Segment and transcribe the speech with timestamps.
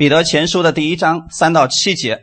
[0.00, 2.20] 彼得前书的第一章三到七节，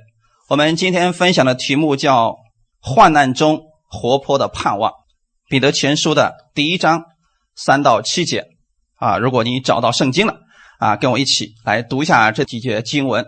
[0.50, 2.35] 我们今天分享的题目叫
[2.81, 4.92] “患难中活泼的盼望”。
[5.47, 7.03] 彼得前书的第一章
[7.55, 8.45] 三到七节
[8.95, 10.37] 啊，如果你找到圣经了
[10.79, 13.23] 啊，跟我一起来读一下这几节经文。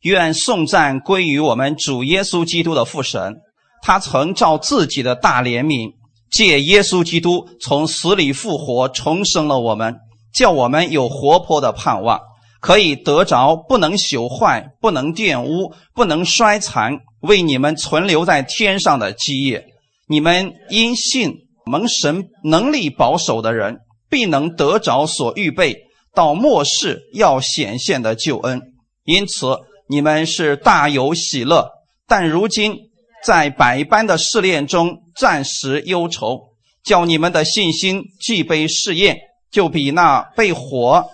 [0.00, 3.36] 愿颂赞归于我们主耶稣基督的父神，
[3.80, 5.92] 他曾照自己的大怜悯，
[6.32, 9.98] 借耶稣基督从死里复活，重生了我们，
[10.34, 12.18] 叫我们有活泼的盼望。
[12.64, 19.66] 可以得着不能朽坏、不能玷污、不能衰残，为你们存留在天上的基业。
[20.08, 21.34] 你们因信
[21.66, 25.76] 蒙神能力保守的人，必能得着所预备
[26.14, 28.62] 到末世要显现的救恩。
[29.04, 31.68] 因此，你们是大有喜乐。
[32.08, 32.78] 但如今
[33.22, 36.40] 在百般的试炼中暂时忧愁，
[36.82, 39.18] 叫你们的信心既被试验，
[39.50, 41.04] 就比那被火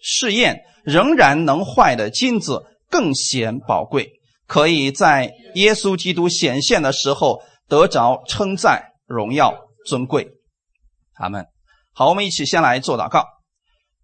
[0.00, 0.60] 试验。
[0.84, 4.08] 仍然能坏的金子更显宝贵，
[4.46, 9.54] 可以在耶稣基督显现的时候得着称赞、荣耀、
[9.86, 10.28] 尊贵。
[11.14, 11.46] 阿门。
[11.94, 13.24] 好，我们一起先来做祷告。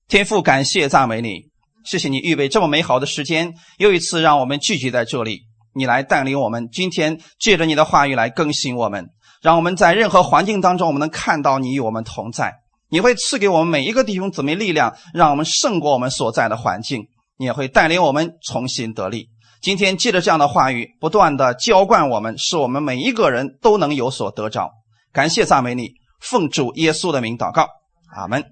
[0.08, 1.50] 天父，感谢赞美你，
[1.84, 5.40] 谢谢你预备这么美好的时间，又一次让我们聚集在这里，
[5.74, 6.68] 你来带领我们。
[6.70, 9.08] 今天借着你的话语来更新我们，
[9.42, 12.54] 让我们在任何环境当中，我们能看到你与我们同在。
[12.90, 17.06] 你会赐给我们每一个弟兄姊妹力量，让我们胜过我们所在的环境。
[17.36, 19.28] 你也会带领我们重新得力。
[19.60, 24.70] 今天借着这样的话语，不断的浇灌我们，使我们每一个人都能有所得着。
[25.12, 27.68] 感谢赞美你，奉主耶稣的名祷告，
[28.16, 28.44] 阿门。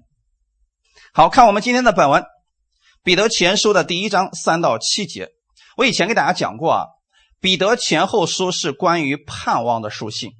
[1.13, 2.21] 好看我们今天的本文，
[3.03, 5.29] 《彼得前书》的第一章三到七节。
[5.77, 6.83] 我以前给大家讲过啊，
[7.41, 10.31] 《彼得前后书》是关于盼望的书信，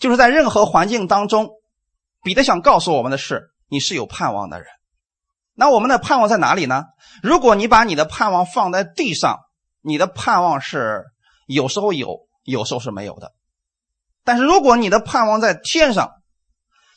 [0.00, 1.50] 就是在任何环境当中。
[2.26, 4.66] 彼得想告诉我们的是，你是有盼望的人。
[5.54, 6.86] 那我们的盼望在哪里呢？
[7.22, 9.38] 如果你把你的盼望放在地上，
[9.80, 11.04] 你的盼望是
[11.46, 13.30] 有时候有，有时候是没有的。
[14.24, 16.10] 但是如果你的盼望在天上，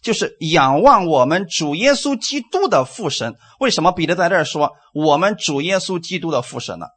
[0.02, 3.36] 就是仰望我们主耶稣基督的父神。
[3.60, 6.88] 为什么彼得在这儿说我们主耶稣基督的父神呢？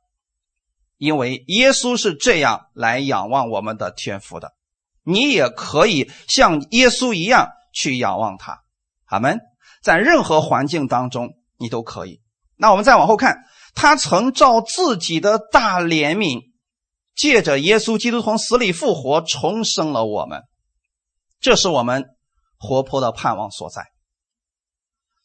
[0.97, 4.55] 因为耶稣是这样来仰望我们的天父的。
[5.03, 7.51] 你也可以像耶稣一样。
[7.73, 8.61] 去仰望他，
[9.07, 9.41] 阿门。
[9.83, 12.21] 在任何环境当中，你都可以。
[12.57, 13.39] 那我们再往后看，
[13.75, 16.41] 他曾照自己的大怜悯，
[17.17, 20.43] 借着耶稣基督从死里复活，重生了我们。
[21.41, 22.05] 这是我们
[22.59, 23.87] 活泼的盼望所在。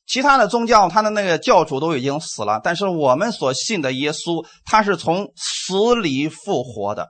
[0.07, 7.09] 其他的宗教，他的那个教主都已经死了，但是我们所信的耶稣，他是从死里复活的，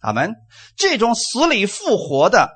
[0.00, 0.34] 阿门。
[0.76, 2.50] 这种死里复活的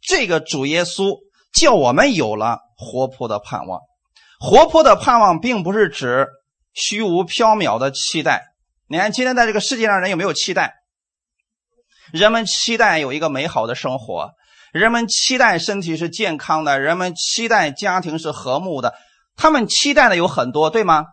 [0.00, 1.18] 这个主耶稣。
[1.52, 3.80] 叫我们有了活泼的盼望，
[4.38, 6.28] 活泼的盼望并不是指
[6.72, 8.54] 虚无缥缈的期待。
[8.86, 10.74] 你看，今天在这个世界上，人有没有期待？
[12.12, 14.30] 人们期待有一个美好的生活，
[14.72, 18.94] 人们期待身体是健康的，人们期待家庭是和睦的。
[19.36, 21.04] 他们期待的有很多，对吗？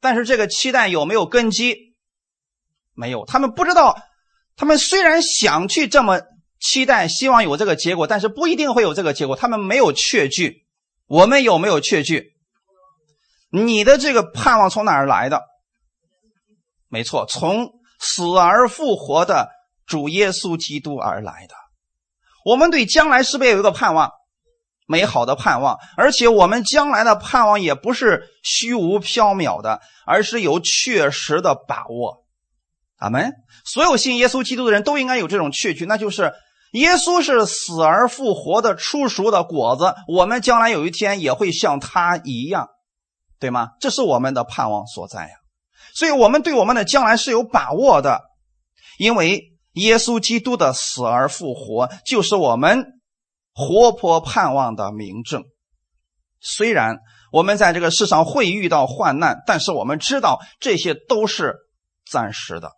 [0.00, 1.94] 但是这个期待有没有根基？
[2.94, 3.24] 没有。
[3.24, 3.98] 他们不知道，
[4.56, 6.20] 他们虽然想去这么。
[6.58, 9.36] 期待希望有这个结果，但是不一定会有这个结果。
[9.36, 10.64] 他们没有确据，
[11.06, 12.32] 我们有没有确据？
[13.50, 15.42] 你的这个盼望从哪儿来的？
[16.88, 19.50] 没错，从死而复活的
[19.86, 21.54] 主耶稣基督而来的。
[22.44, 24.10] 我们对将来是不是有一个盼望？
[24.86, 32.24] 美好的盼望，而且我们将来的盼望也不是虚无缥缈的，而是有确实的把握。
[32.96, 33.32] 阿门。
[33.64, 36.32] 所有信耶稣基督的人都应该有这种确据，那就是。
[36.76, 42.68] 耶稣是死而复活的出熟的果子，我们将来有一天也会像他一样，
[43.40, 43.70] 对吗？
[43.80, 45.34] 这是我们的盼望所在呀。
[45.94, 48.20] 所以，我们对我们的将来是有把握的，
[48.98, 52.84] 因为耶稣基督的死而复活就是我们
[53.54, 55.44] 活泼盼望的明证。
[56.40, 56.98] 虽然
[57.32, 61.54] 我们在这个世上会遇到患难，但是我们知道这些都是
[62.10, 62.72] 暂时的。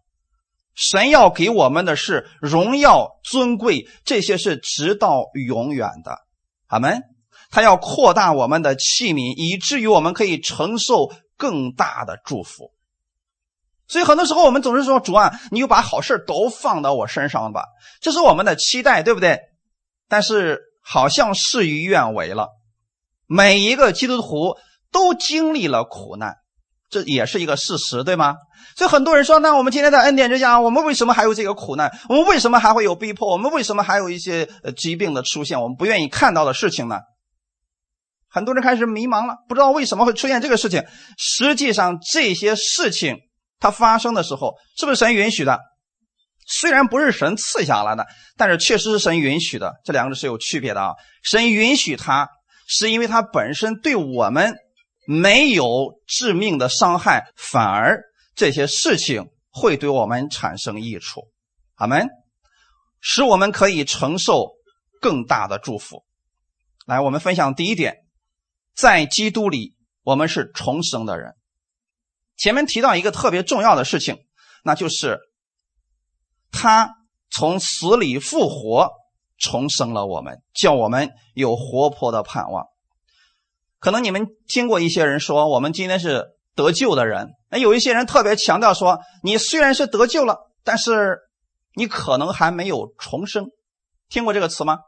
[0.79, 6.21] 神要给我们的是荣耀、尊贵，这些是直到永远的。
[6.69, 7.03] 阿门。
[7.51, 12.73] 他要扩大我们的器皿，以至于我们可以承受更大的祝福。
[13.87, 17.65] 所以很多时候我们总是说：“主啊，你就把好事都放到我身上吧。”
[18.03, 19.41] 这是我们的期待，对不对？
[20.09, 22.51] 但是好像事与愿违了。
[23.27, 24.59] 每一个基督徒
[24.93, 26.37] 都经历了苦难。
[26.91, 28.37] 这也是一个事实，对吗？
[28.79, 31.91] 所以很多人说，那我们今天在恩典之下，我们为什么还有这个苦难？
[32.09, 33.29] 我们为什么还会有逼迫？
[33.29, 35.61] 我们为什么还有一些疾病的出现？
[35.61, 37.01] 我们不愿意看到的事情呢？
[38.29, 40.85] 很多人开始迷茫了，不知道为什么会出现这个事情。
[41.17, 43.17] 实际上，这些事情
[43.59, 45.59] 它发生的时候，是不是神允许的？
[46.47, 49.75] 虽然不是神赐下来的，但是确实是神允许的。
[49.85, 50.93] 这两个是有区别的啊。
[51.25, 52.29] 神允许它，
[52.69, 54.55] 是因为它本身对我们
[55.05, 58.05] 没有致命的伤害，反而
[58.39, 61.29] 这些事情会对我们产生益处。
[61.75, 62.07] 阿门，
[63.01, 64.53] 使我们可以承受
[65.01, 66.05] 更大的祝福。
[66.87, 67.97] 来，我们分享第一点，
[68.77, 69.75] 在基督里
[70.05, 71.35] 我们是重生的人。
[72.37, 74.17] 前面提到一个特别重要的事情，
[74.63, 75.19] 那就是
[76.53, 76.95] 他
[77.29, 78.89] 从死里复活，
[79.37, 82.67] 重生了我们，叫我们有活泼的盼望。
[83.81, 86.25] 可能你们听过一些人说，我们今天是
[86.55, 87.31] 得救的人。
[87.51, 91.19] 那有一些人特别强调说，你虽然是得救了，但是
[91.75, 93.47] 你可能还没有重生。
[94.09, 94.79] 听过这个词吗？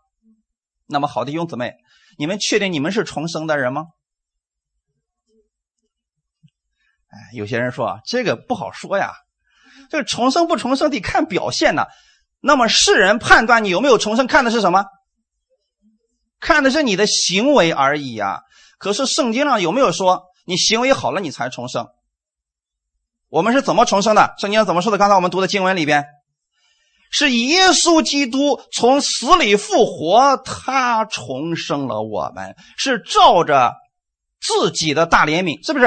[0.86, 1.74] 那么好，弟兄姊妹。
[2.18, 3.86] 你们确定你们是重生的人吗？
[7.08, 9.12] 哎，有些人说啊，这个不好说呀，
[9.88, 11.84] 这个重生不重生得看表现呢。
[12.40, 14.84] 那么世人判断你有没有重生，看的是什么？
[16.40, 18.42] 看的是你的行为而已呀。
[18.78, 21.86] 可是圣经上有没有说你行为好了你才重生？
[23.30, 24.34] 我们是怎么重生的？
[24.38, 24.98] 圣经怎么说的？
[24.98, 26.04] 刚才我们读的经文里边。
[27.12, 33.74] 是耶稣基督从死里复活，他重生了我们，是照着
[34.40, 35.86] 自己的大怜悯，是不是？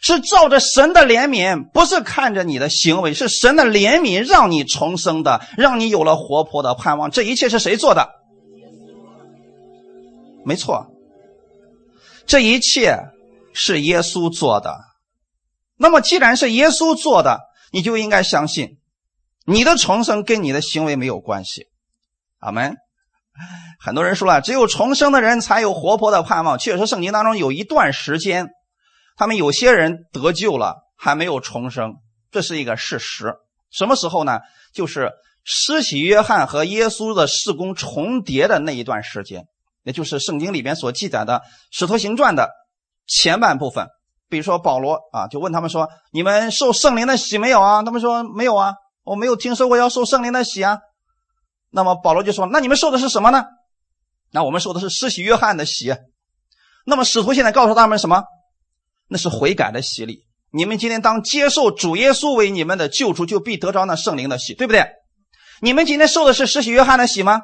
[0.00, 7.10] 是照着神的怜悯，不是看着你的行为，是神的怜悯让你重生的，让你有了活泼的盼望。
[7.10, 8.08] 这一切是谁做的？
[10.46, 10.86] 没错，
[12.26, 12.98] 这一切
[13.52, 14.78] 是耶稣做的。
[15.76, 17.40] 那么，既然是耶稣做的，
[17.72, 18.78] 你就应该相信。
[19.44, 21.66] 你的重生跟你的行为没有关系，
[22.38, 22.76] 阿门。
[23.78, 26.58] 很多人说了，只有重生的人才有活泼的盼望。
[26.58, 28.48] 确实，圣经当中有一段时间，
[29.16, 31.96] 他们有些人得救了，还没有重生，
[32.30, 33.34] 这是一个事实。
[33.70, 34.40] 什么时候呢？
[34.72, 35.12] 就是
[35.44, 39.46] 施洗约翰和耶稣的事工重叠的那一段时间，
[39.84, 41.38] 也就是圣经里边所记载的
[41.70, 42.50] 《使徒行传》的
[43.06, 43.86] 前半部分。
[44.28, 48.74] 比如说保罗啊，就问他们说：“你们受圣灵的洗没有啊？”他们说：“没有啊。”
[49.04, 50.78] 我没有听说过要受圣灵的洗啊，
[51.70, 53.44] 那么保罗就说：“那你们受的是什么呢？”
[54.32, 55.94] 那我们受的是施洗约翰的洗。
[56.84, 58.24] 那么使徒现在告诉他们什么？
[59.08, 60.24] 那是悔改的洗礼。
[60.50, 64.84] 你们今天当接受主耶稣为你们的救主，就必得着那圣灵的洗，对不对？
[65.60, 67.42] 你们今天受的是施洗约翰的洗吗？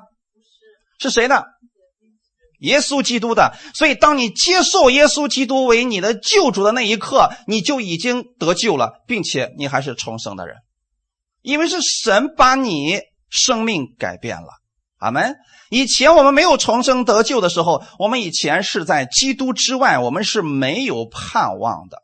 [0.98, 1.44] 是谁的？
[2.62, 3.54] 耶稣基督的。
[3.74, 10.56] 所以，当你接受耶稣基督为你的救主的那一刻，你就已经得救了，并且你还是重生的人。
[11.42, 14.48] 因为是神把你生命改变了，
[14.98, 15.34] 阿门。
[15.70, 22.02] 以前我们没有重生得救的时候，我们以前是在基督之外，我们是没有盼望的。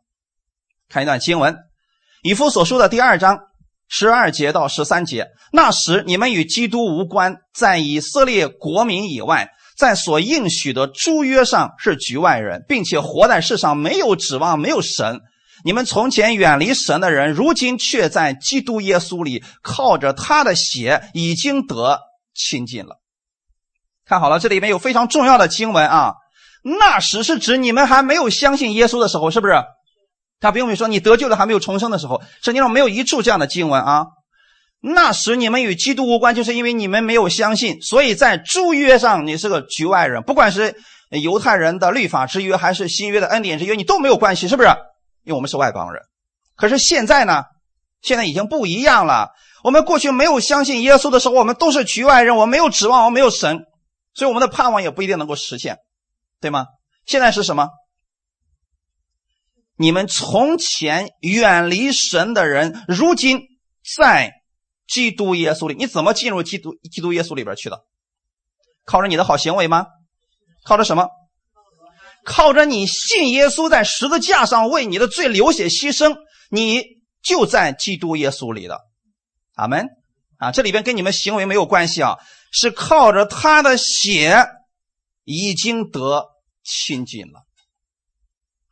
[0.89, 1.53] 看一段经文，
[2.23, 3.39] 《以弗所书》的第二章
[3.89, 5.29] 十二节到十三节。
[5.53, 15.21] 那时你们与基督无关，在以色列国民以外，在所应许的诸约上是局外人，并且活在世上没有指望，没有神。
[15.65, 22.01] 你们从前远离神的人，如今却在基督耶稣里靠着他的血已经得
[22.35, 23.01] 亲近了。
[24.05, 26.15] 看好了，这里面有非常重要的经文啊。
[26.63, 29.55] 那时是指你们还没有相信耶稣的时候，是不是？
[30.41, 32.21] 他并没有说你得救了还没有重生的时候。
[32.43, 34.07] 圣经上没有一处这样的经文啊。
[34.81, 40.23] 那时你们与基督无关，就是因为你们没有相信，所以在诸约上你是个局外人。
[40.23, 40.77] 不管是
[41.11, 44.69] 犹太人的律法之约，还是新约的恩典之约，你都没有关系，是不是？
[45.25, 46.03] 因为我们是外邦人，
[46.57, 47.45] 可是现在呢？
[48.01, 49.31] 现在已经不一样了。
[49.65, 53.65] 我们过去没有相信耶稣的时候，我们都是局外人，我们没有指望，我们没有神，
[54.15, 55.79] 所以我们的盼望也不一定能够实现，
[56.41, 56.67] 对吗？
[57.05, 57.69] 现在是什么？
[59.77, 63.41] 你们从前远离神的人，如今
[63.97, 64.33] 在
[64.89, 67.85] 基督耶稣里，你怎么进入基督基督耶稣里边去的？
[68.85, 69.87] 靠着你的好行为吗？
[70.65, 71.09] 靠着什么？
[72.25, 76.17] 靠着你信耶稣在十字架上为你的罪流血牺牲，
[76.51, 76.83] 你
[77.23, 78.81] 就在基督耶稣里的，
[79.55, 79.87] 阿门
[80.39, 80.53] 啊！
[80.53, 82.17] 这里边跟你们行为没有关系啊，
[82.51, 84.47] 是靠着他的血
[85.25, 86.27] 已经得
[86.65, 87.45] 亲近了。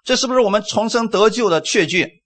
[0.05, 2.23] 这是不是我们重生得救的确据？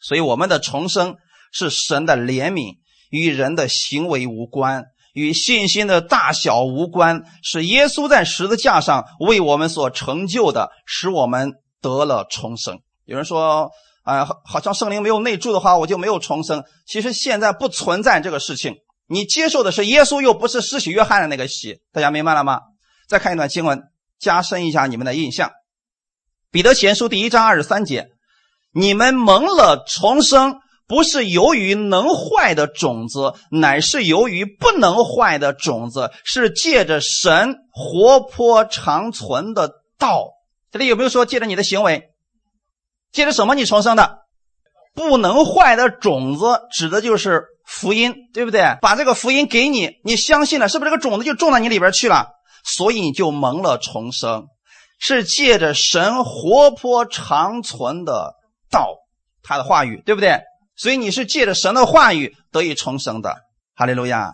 [0.00, 1.16] 所以我们的重生
[1.52, 2.78] 是神的怜悯，
[3.10, 4.84] 与人的行为无关。
[5.14, 12.78] 与信心的大小无关，是耶稣在十字架上为我们所成就的，使我们得了重生。
[13.04, 13.70] 有人说
[14.04, 18.76] ：“啊，好像圣灵没有内住的话，我就没有重生。”其实现在不存在这个事情。
[19.08, 21.80] 你接受的是耶稣，又不是施洗约翰的那个洗。
[21.92, 22.60] 大家明白了吗？
[23.08, 23.82] 再看一段经文，
[24.20, 25.50] 加深一下你们的印象。
[26.52, 28.08] 彼得前书第一章二十三节
[28.72, 40.30] ：“你们蒙了重生，不是由于能坏的种子，乃是由于不能坏的种子，是借着神活泼长存的道。
[40.72, 42.10] 这里有没有说借着你的行为？
[43.12, 44.20] 借着什么你重生的？
[44.94, 48.76] 不能坏的种子，指的就是福音，对不对？
[48.80, 52.30] 把这个福音给你，你相信了，是不是这个种子就种到你里边去了？
[52.64, 54.46] 所以你就蒙了重生，
[54.98, 58.34] 是借着神活泼长存的
[58.70, 58.96] 道，
[59.42, 60.40] 他的话语，对不对？
[60.78, 63.36] 所以你是借着神的话语得以重生的。
[63.74, 64.32] 哈利路亚。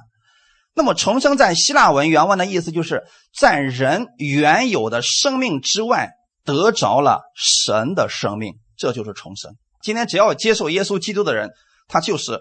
[0.74, 3.04] 那么重生在希腊文原文的意思，就是
[3.38, 6.10] 在人原有的生命之外
[6.44, 9.52] 得着了神的生命，这就是重生。
[9.82, 11.50] 今天只要接受耶稣基督的人，
[11.88, 12.40] 他就是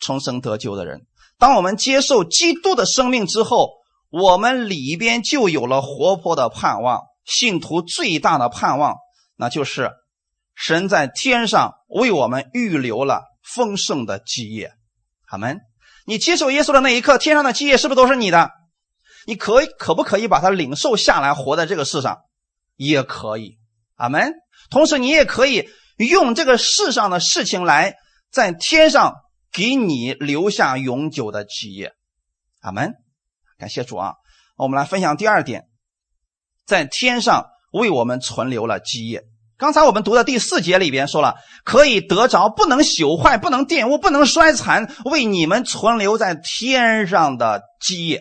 [0.00, 1.02] 重生得救的人。
[1.38, 3.70] 当我们接受基督的生命之后，
[4.10, 7.02] 我们里边就有了活泼的盼望。
[7.24, 8.96] 信徒最大的盼望，
[9.36, 9.90] 那就是
[10.54, 14.72] 神在天上为我们预留了丰盛的基业。
[15.26, 15.60] 阿门。
[16.06, 18.50] 你接受耶稣的那一刻，天上的基业是不是都是你的？
[19.26, 22.22] 你可以可不可以把它领受下来，活在这个世上？
[22.76, 23.58] 也可以。
[23.96, 24.32] 阿门。
[24.70, 25.68] 同时，你也可以。
[25.96, 27.94] 用这个世上的事情来
[28.28, 29.14] 在天上
[29.52, 31.92] 给你留下永久的基业，
[32.62, 32.94] 阿门。
[33.58, 34.14] 感谢主啊！
[34.56, 35.68] 我们来分享第二点，
[36.66, 39.22] 在天上为我们存留了基业。
[39.56, 41.34] 刚才我们读的第四节里边说了，
[41.64, 48.20] 可以得着不能朽坏、不能玷污、不能衰残，为你们存留在天上的基业。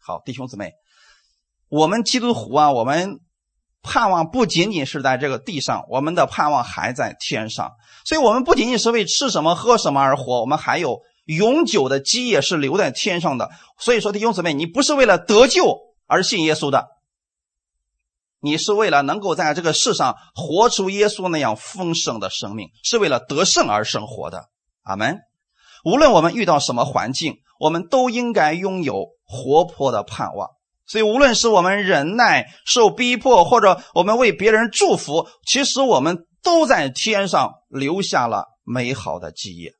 [0.00, 0.72] 好，弟兄姊妹，
[1.68, 3.20] 我们基督徒啊，我们。
[3.86, 7.72] 盼望不仅仅是在这个地上，我们的盼望还在天上。
[8.06, 13.50] 所以，我们不仅仅是为吃什么喝什么而活，我们还有永久的基业是留在天上的。
[13.78, 16.86] 所以说，弟兄姊妹，你不是为了得救而信耶稣的，
[18.44, 24.50] 你是为了能够在这个世上活出耶稣那样丰盛的生命，是为了得胜而生活的。
[24.82, 25.16] 阿门。
[25.82, 30.50] 无论我们遇到什么环境，我们都应该拥有活泼的盼望。
[30.86, 39.72] 所以，无论是我们忍耐、受逼迫，或者我们为别人祝福，其实我们都在天上留下了美好的记业。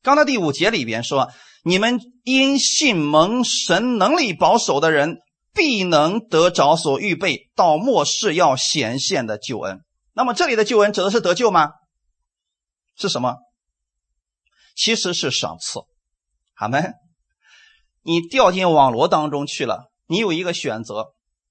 [0.00, 1.32] 刚才第五节里边说
[1.66, 5.18] ：“你们因信蒙神能力保守的人，
[5.54, 9.80] 必能得着所预备到末世要显现的救恩。”
[10.12, 11.70] 那么，这里的救恩指的是得救吗？
[12.96, 13.36] 是什么？
[14.76, 15.80] 其实是赏赐。
[16.54, 16.82] 好没？
[18.02, 19.90] 你掉进网罗当中去了。
[20.06, 21.06] 你有一个选择，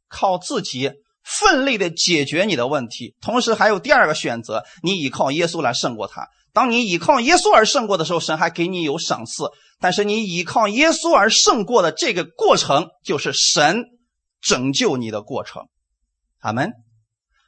[0.07, 0.91] 靠自己
[1.23, 6.27] 奋力的解决你的问题，同时还有第二个选择，你依靠耶稣来胜过他。
[6.53, 9.49] 当你依靠耶稣而胜过的时候，神还给你有赏赐。
[9.79, 13.83] 但是你依靠耶稣而胜过的这个过程，就是神
[14.43, 15.63] 拯救你的过程。
[16.41, 16.73] 阿门。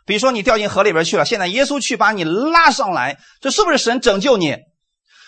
[0.05, 4.55] 比如说你掉进河里边去了，现在耶稣去把你拉上来，这是不是神拯救你？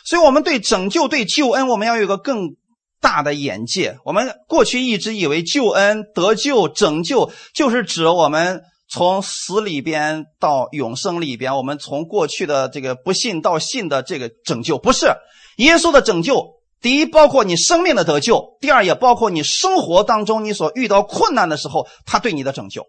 [0.05, 2.55] 所以，我们对拯救、对救恩，我们要有个更。
[2.99, 15.13] 大的眼界，我们过去一直以为救恩、得救、拯救，就是指我们从死里边到永生里边，我们从过去的这个不信到信的这个拯救，不是
[15.57, 16.56] 耶稣的拯救。
[16.81, 22.85] 第一，包括你生命的得救；第二，也包括你生活当中你所遇到困难的时候，他对你的拯救。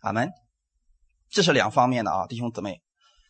[0.00, 0.30] 阿门。
[1.30, 2.80] 这是两方面的啊，弟兄姊妹。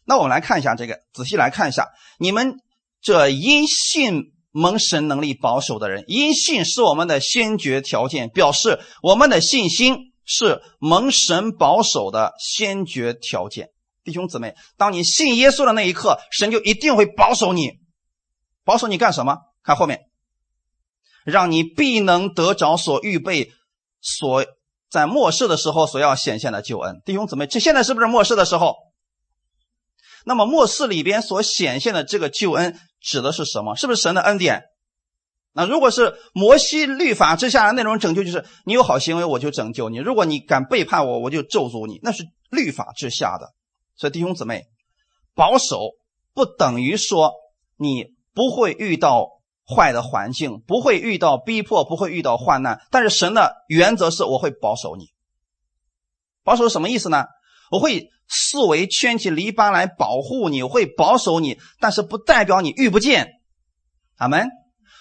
[0.05, 1.89] 那我们来看一下这个，仔细来看一下，
[2.19, 2.57] 你们
[3.01, 4.33] 这因信。
[4.55, 13.71] 蒙神能力保守的人，因信是我们的先决条件，表示我们的信心是蒙神保守的先决条件。
[14.05, 17.79] 弟兄姊妹，当你信耶稣的那一刻，神就一定会保守你。
[18.63, 19.39] 保守你干什么？
[19.63, 20.01] 看后面，
[21.25, 23.51] 让你必能得着所预备、
[24.01, 24.45] 所
[24.91, 27.01] 在末世的时候所要显现的救恩。
[27.05, 28.75] 弟兄姊妹，这现在是不是末世的时候？
[30.25, 33.75] 那么末世里边所显现的这个救恩指的是什么？
[33.75, 34.63] 是不是神的恩典？
[35.53, 41.99] 那如果是摩西律法之下的那种拯救，就是你有好行为我就拯救你；如果你敢背叛我，我就咒诅你。
[42.03, 43.53] 那是律法之下的。
[43.97, 44.65] 所以弟兄姊妹，
[45.35, 45.91] 保守
[46.33, 47.33] 不等于说
[47.77, 49.29] 你不会遇到
[49.67, 52.81] 坏的环境，不会遇到逼迫，不会遇到患难。
[52.91, 55.07] 但是神的原则是我会保守你。
[56.45, 57.25] 保守什么意思呢？
[57.71, 58.09] 我会。
[58.35, 63.29] 四围圈起篱笆来保护你，我会保守你，但是不代表你遇不见。
[64.17, 64.49] 阿门。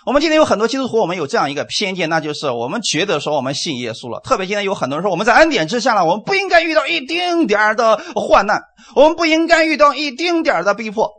[0.05, 4.19] 我们今天有很多基督徒，我们有这样一个偏见，那就是我们觉得说我们信耶稣了。
[4.19, 8.61] 特别今天有很多人说我们在恩典之下了，我们不应该遇到一丁点的患难，
[8.97, 11.09] 我们不应该遇到一丁点的逼迫。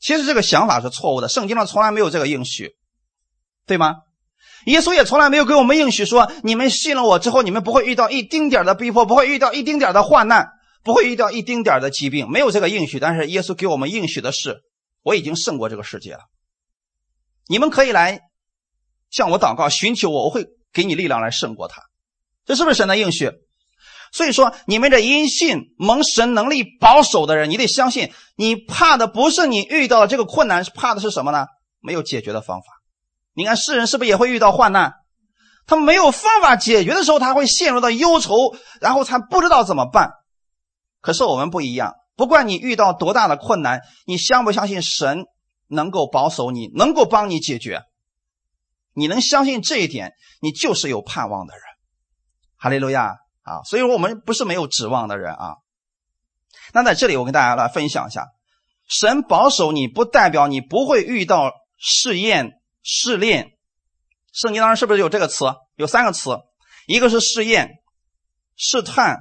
[0.00, 2.74] 其实这个想法是错误的，圣经上从来没有这个应许，
[3.66, 3.96] 对吗？
[4.64, 10.48] 耶稣也从来没有给我们应许说，你们信了我之后，你们不会遇到一丁点的逼迫，不会遇到一丁点的患难。
[10.82, 12.98] 不会遇到一丁点的疾病，没有这个应许。
[12.98, 14.62] 但是耶稣给我们应许的是，
[15.02, 16.20] 我已经胜过这个世界了。
[17.48, 18.20] 你们可以来
[19.10, 21.82] 向我祷告，寻求我，我会给你力量来胜过他。
[22.46, 23.30] 这是不是神的应许？
[24.12, 31.46] 所以说，你们这因信蒙神能力保守的人，你得相信，你怕的不是你遇到的这个困难，是怕的是什么呢？
[31.80, 32.66] 没有解决的方法。
[33.34, 34.94] 你看世人是不是也会遇到患难？
[35.66, 40.10] 他没有方法解决的时候，他会陷入到忧愁，然后才不知道怎么办。
[41.00, 45.26] 可是我们不一样，不管你遇到多大的困难，你相不相信神
[45.68, 47.82] 能够保守你，能够帮你解决？
[48.92, 50.12] 你能相信这一点，
[50.42, 51.62] 你就是有盼望的人。
[52.56, 53.14] 哈利路亚
[53.50, 53.62] 啊！
[53.64, 55.56] 所以说我们不是没有指望的人啊。
[56.72, 58.28] 那在这里，我跟大家来分享一下，
[58.88, 62.52] 神保守你不代表你不会遇到试验、
[62.82, 63.50] 试炼。
[64.32, 65.46] 圣经当中是不是有这个词？
[65.74, 66.38] 有三个词，
[66.86, 67.82] 一个是试验、
[68.56, 69.18] 试探，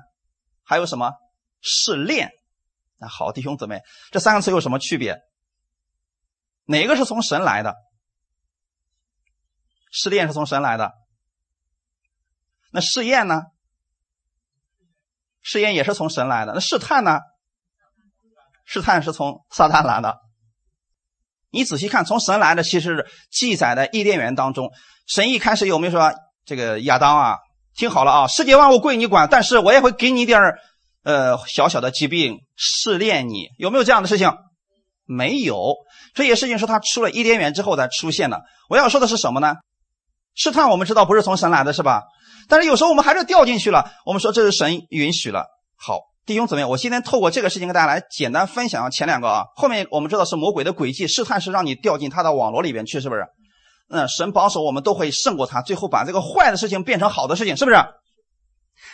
[0.63, 1.13] 还有什么
[1.61, 2.29] 试炼？
[2.97, 3.81] 那好，弟兄姊妹，
[4.11, 5.19] 这三个词有什么区别？
[6.65, 7.75] 哪个是从神来的？
[9.91, 10.93] 试炼是从神来的。
[12.71, 13.41] 那试验呢？
[15.41, 16.53] 试验也是从神来的。
[16.53, 17.19] 那试探呢？
[18.65, 20.17] 试探是从撒旦来的。
[21.51, 24.71] 你仔细看，从神来的其实是记载在伊甸园当中。
[25.07, 26.13] 神一开始有没有说
[26.45, 27.37] 这个亚当啊？
[27.75, 30.39] 听好了啊，世界万物归你管，但是我也会给你点
[31.03, 34.31] 呃小小的疾病试炼你，有没有这样的事情？
[35.05, 35.75] 没有。
[36.13, 38.43] 这些事情是他出了伊甸园之后才出现的。
[38.69, 39.55] 我要说的是什么呢？
[40.35, 42.03] 试探我们知道不是从神来的是吧？
[42.49, 43.91] 但是有时候我们还是掉进去了。
[44.05, 45.45] 我们说这是神允许了。
[45.77, 49.43] 好，弟兄姊妹，我今天透过这个事情跟大家来简单分享前两个啊。
[49.55, 53.23] 后面我们知道是魔鬼的诡计，试探是让你掉进他的网络里边去，是不是？
[53.87, 57.77] 那，神保守我们都会胜过他，最后把这个坏的事情变成好的事情，是不是？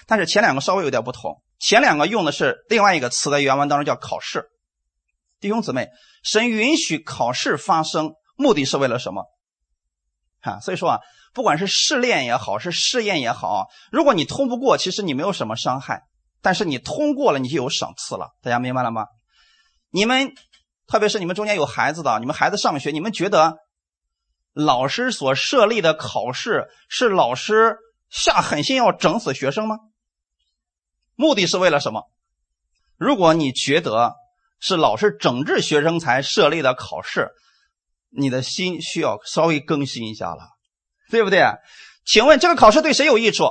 [0.05, 4.49] 但是前两个稍微有点不同，前两个用的是另外一个词，在原文当中叫考试。
[5.39, 5.87] 弟兄姊妹，
[6.23, 9.23] 神允许考试发生，目的是为了什么？
[10.41, 10.99] 哈，所以说啊。
[11.35, 15.97] 不管是试炼也好，是试验也好，如果你通不过，其实你没有什么伤害；
[16.41, 18.29] 但是你通过了，你就有赏赐了。
[18.41, 19.05] 大家明白了吗？
[19.89, 20.33] 你们，
[20.87, 23.57] 特别是你们中间有孩子的，你们孩子上学，你们觉得
[24.53, 27.75] 老师所设立的考试是老师
[28.09, 29.75] 下狠心要整死学生吗？
[31.15, 32.03] 目的是为了什么？
[32.97, 34.15] 如果你觉得
[34.61, 37.27] 是老师整治学生才设立的考试，
[38.09, 40.54] 你的心需要稍微更新一下了。
[41.09, 41.43] 对不对？
[42.05, 43.45] 请问这个考试对谁有益处？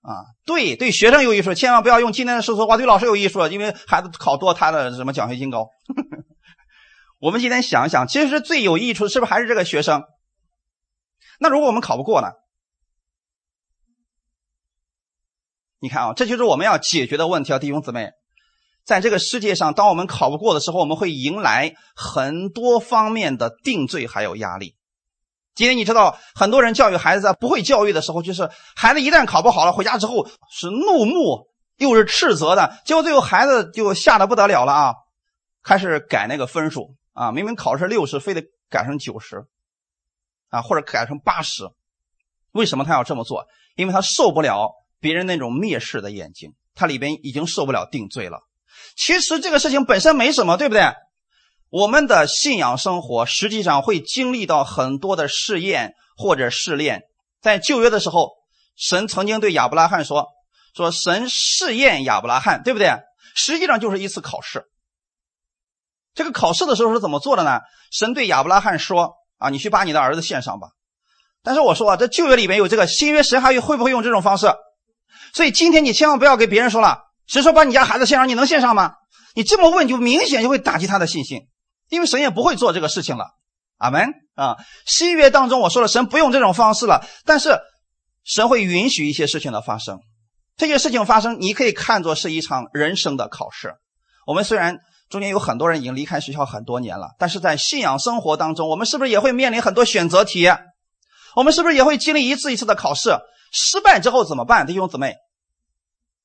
[0.00, 1.52] 啊，对，对学生有益处。
[1.52, 5.68] 千万不要用今天的说说话，对老师有益处，因为孩子考多，他的什么奖学金高。
[7.20, 10.02] 我们今天想一想，其实最有益处是不是还是这个学生？
[11.38, 12.28] 那如果我们考不过呢？
[15.80, 18.12] 你看啊，这就是我们要解决的问题啊，弟兄姊妹，
[18.84, 24.77] 在这个世界上，当我们考不过的时候，我们会迎来很多方面的定罪还有压力。
[25.58, 34.94] 今天你知道，很多人教育孩子不会教育的时候，就是孩子一旦考不好了，回家之后是怒目又是斥责的，结果最后孩子就吓得不得了了啊，
[35.64, 39.46] 开始改那个分数啊，明明考试六十，非得改成九十，
[40.48, 41.68] 啊，或者改成八十，
[42.52, 43.48] 为什么他要这么做？
[43.74, 48.42] 因为他受不了别人那种蔑视的眼睛，他里边已经受不了定罪了。
[48.96, 50.84] 其实这个事情本身没什么，对不对？
[51.70, 57.02] 我们的信仰生活实际上会经历到很多的试验或者试炼。
[57.42, 58.30] 在旧约的时候，
[58.74, 60.28] 神曾经对亚伯拉罕说
[60.74, 62.90] ：“说神试验亚伯拉罕，对不对？
[63.34, 64.64] 实际上就是一次考试。
[66.14, 67.60] 这个考试的时候是怎么做的呢？
[67.92, 70.68] 神对亚伯拉罕说：‘啊，你去把你的儿子献上吧。’
[71.44, 74.46] 但是我说啊，这旧约里面有这个，新约神还会不会用这种方式？
[75.34, 78.94] 所以今天你千万不要给别人说了，神说把你家孩子献上，你能献上吗？
[79.34, 81.46] 你这么问，就明显就会打击他的信心。”
[81.88, 83.26] 因为神也不会做这个事情了，
[83.78, 84.56] 阿门啊！
[84.86, 87.58] 新约当中我说了，神不用这种方式了，但是
[88.24, 90.00] 神会允许一些事情的发生。
[90.56, 93.74] 这些事情发生，你可以看作是一场人生的考试。
[94.26, 100.48] 我们虽然中间有很多人已经离开学校很多年了，但是在信仰生活当中，我们是不是也会面临很多选择题？
[101.36, 103.16] 我们是不是也会经历一次一次的考试？
[103.52, 105.14] 失败之后怎么办，弟兄姊妹？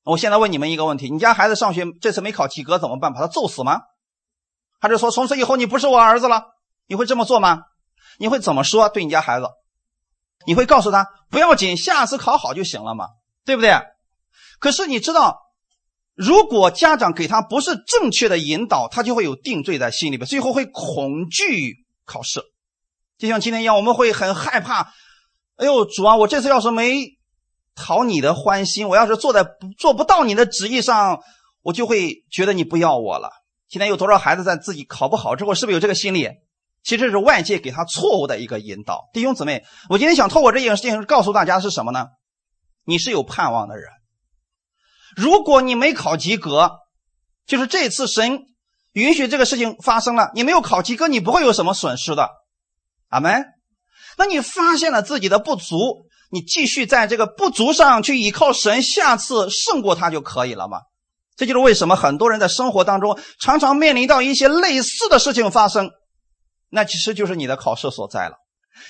[0.02, 3.14] 我现在问你们一个问题：你家孩子上学这次没考及格怎么办？
[3.14, 3.80] 把他揍死吗？
[4.84, 6.44] 他就说从此以后你不是我儿子了？
[6.86, 7.62] 你会这么做吗？
[8.18, 9.46] 你会怎么说对你家孩子？
[10.46, 13.06] 你会告诉他不要紧，下次考好就行了嘛，
[13.46, 13.80] 对不对？
[14.58, 15.38] 可是你知道，
[16.14, 22.42] 如果家长给他不是正确的引导，他就会有定罪在心里边，最后会恐惧考试，
[23.16, 24.92] 就像今天一样，我们会很害怕。
[25.56, 27.06] 哎呦，主啊，我这次要是没
[27.74, 29.46] 讨你的欢心，我要是做在
[29.78, 31.22] 做不到你的旨意上，
[31.62, 33.30] 我就会觉得你不要我了。
[33.74, 36.30] 今天有多少孩子在自己考不好之后，是不是有这个心理？
[36.84, 39.10] 其实是外界给他错误的一个引导。
[39.12, 42.06] 弟兄姊妹，我今天想透过这件事情告诉大家是什么呢？
[42.84, 43.90] 你是有盼望的人。
[45.16, 46.70] 如果你没考及格，
[47.48, 48.44] 就是这次神
[48.92, 52.30] 允许这个事情发生了，你没有考及格，你不会有什么损失的。
[53.08, 53.44] 阿门。
[54.16, 60.78] 那你发现了自己的不足，你继续在这个不足上去依靠神，下次胜过他就可以了吗？
[61.36, 65.90] 这就是为什么很多人在生活当中常常面临到一些类似的事情发生，
[66.70, 68.36] 那其实就是你的考试所在了。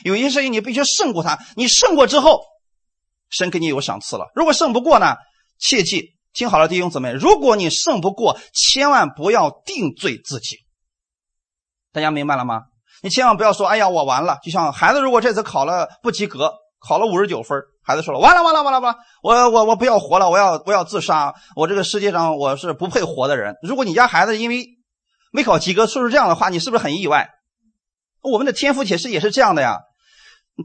[0.05, 2.43] 有一些事情你必须胜过他，你胜过之后，
[3.31, 4.31] 神给你有赏赐了。
[4.35, 5.15] 如果胜不过呢？
[5.59, 10.59] 切记听好了，弟兄姊妹，如果你胜不过，千万不要定罪自己。
[11.93, 12.63] 大家明白了吗？
[13.03, 18.99] 你千万不要说：“哎呀，我完了。”就像孩子，如果这次考了不及格，考了五十九分，孩子说了：“完了，完了，完了，完了！
[19.23, 21.35] 我我我不要活了，我要我要自杀！
[21.55, 24.67] 我这个世界上我是不配活的人。”如果你家孩子因为
[25.31, 27.29] 没考及格说出这样的话，你是不是很意外？
[28.23, 29.81] 我们的天赋解释也是这样的呀。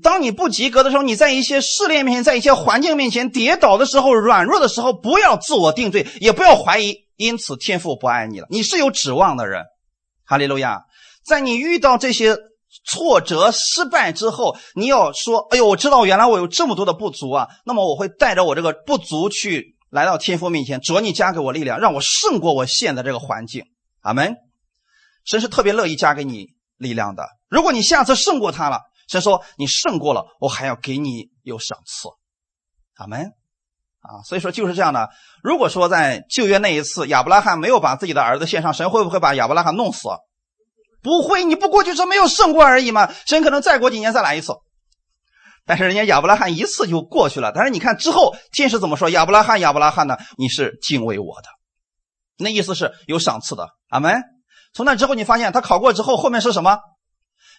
[0.02, 8.48] 当你不及格的时候，你在一些试炼面前，在一些环境面前跌倒的时候，软弱的时候，不要自我定罪，也不要怀疑，因此天赋不爱你了。
[8.50, 9.66] 你是有指望的人，
[10.26, 10.84] 哈利路亚。
[11.26, 12.38] 在你遇到这些
[12.86, 23.66] 挫折、失败之后，你要说：“哎呦，我知道原来我有这么多的不足啊。”那么我会带着我这个不足去来到天父面前，主你加给我力量，让我胜过我现在这个环境。
[24.02, 24.36] 阿门。
[25.26, 27.28] 神是特别乐意加给你力量的。
[27.50, 28.82] 如果你下次胜过他了。
[29.08, 32.10] 神说：“你胜过了，我还要给你有赏赐。”
[32.98, 33.32] 阿门。
[34.02, 35.10] 啊，所以说就是这样的。
[35.42, 40.10] 如果说在旧约那一次亚伯拉罕没有把自己的儿子献上，神会不会把亚伯拉罕弄死？
[41.02, 43.12] 不会，你不过就是没有胜过而已嘛。
[43.26, 44.54] 神可能再过几年再来一次，
[45.66, 47.52] 但是人家亚伯拉罕一次就过去了。
[47.54, 49.10] 但是你看之后天使怎么说？
[49.10, 50.18] 亚伯拉罕，亚伯拉罕呢？
[50.38, 51.50] 你是敬畏我的，
[52.38, 53.70] 那意思是有赏赐的。
[53.90, 54.22] 阿门。
[54.74, 56.78] 从那之后，你发现他考过之后，后面是什么？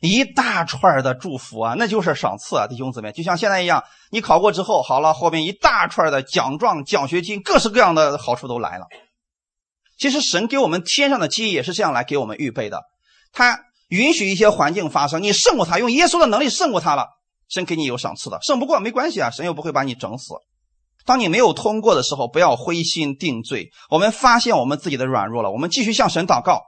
[0.01, 8.87] 一大串的祝福啊，那就是赏赐啊，弟兄姊妹，就像现在一样，你考过之后，好了，后面一大串的奖状、奖学金，各式各样的好处都来了。
[9.99, 12.81] 其实神给我们天上的基业也是这样来给我们预备的，
[13.33, 17.07] 他允许一些环境发生，你胜过他，用耶稣的能力胜过他了，
[17.49, 20.35] 神给你有赏赐的，胜不过没关系啊，神又不会把你整死。
[21.07, 23.71] 当你没有通过的时候，不要灰心定罪。
[23.89, 26.61] 我们发现我们自己的软弱了，我们继续向神祷告，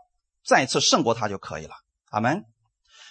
[0.45, 1.75] 再次胜过他就可以了。
[2.11, 2.43] 阿门。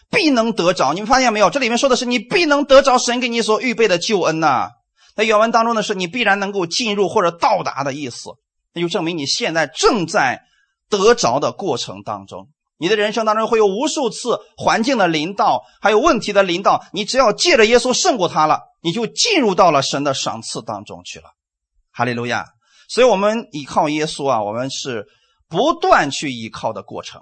[0.09, 1.49] 必能得着，你们发现没有？
[1.49, 4.69] 这里面说的是你必能得着神给你所预备的救恩呐。
[5.15, 8.31] 那原文当中的是你必然能够进入或者到达的意思，
[8.73, 10.41] 那就证明你现在正在
[10.89, 12.49] 得着的过程当中。
[12.81, 21.25] 你的人生当中会有无数次环境的临到，还有问题的临到，你只要借着耶稣胜过他了，你就进入到了神的赏赐当中去了。
[21.91, 22.47] 哈利路亚！
[22.89, 25.05] 所以，我们依靠耶稣啊，我们是
[25.47, 27.21] 不断去依靠的过程。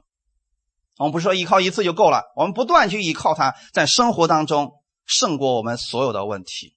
[0.97, 4.71] 我们不是说依靠一次就够了，我们不断去依靠他，在生活当中
[5.05, 6.73] 胜过我们所有的问题。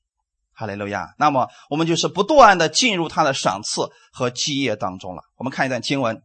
[0.54, 1.14] 哈利路亚。
[1.18, 5.22] 那么我们就是不断的进入他的赏赐和基业当中了。
[5.36, 6.16] 我们看一段经文，《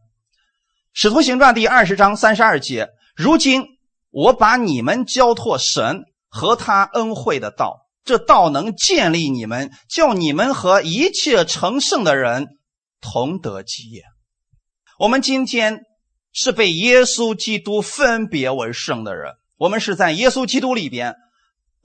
[1.00, 3.64] 使徒行传》第二十章三十二节：如今
[4.10, 12.48] 我把你们交托神和他恩惠的道，这道能建立你们，叫你们和一切成圣的人
[13.00, 14.02] 同得基业。
[14.98, 15.84] 我们今天。
[16.30, 21.16] 是被耶稣基督分别为圣的人，我们是在耶稣基督里边，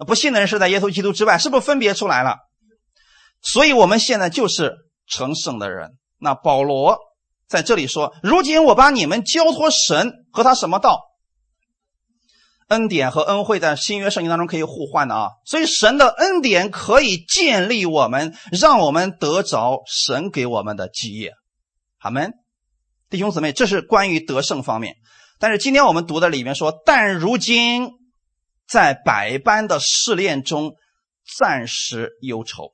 [0.06, 2.38] 不信的人是在耶稣基督之外，是不是分别出来了？
[3.42, 4.76] 所以我们现在就是
[5.08, 5.92] 成圣的人。
[6.20, 7.00] 那保罗
[7.54, 11.00] 在这里说：“如今我把你们交托神和他什么道？
[12.70, 15.30] 恩典和恩惠在新约圣经当中可以互换的啊。
[15.46, 21.34] 所以神的恩典可以建立我们，让我们得着神给我们的基业。
[22.00, 22.34] 阿门。”
[23.12, 24.96] 弟兄姊妹，这是关于得胜方面。
[25.38, 27.92] 但是今天我们读的里面说，但如今
[28.68, 30.74] 在百般的试炼中
[31.38, 32.72] 暂时忧愁。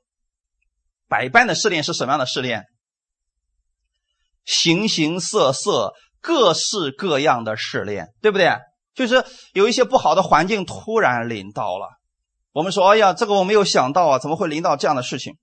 [1.06, 2.64] 百般的试炼是什么样的试炼？
[4.44, 8.50] 形形色色、各式各样的试炼，对不对？
[8.94, 11.88] 就是有一些不好的环境突然临到了。
[12.52, 15.34] 我们说，哎呀，这个我没有想到啊，怎么会临到这样的事情？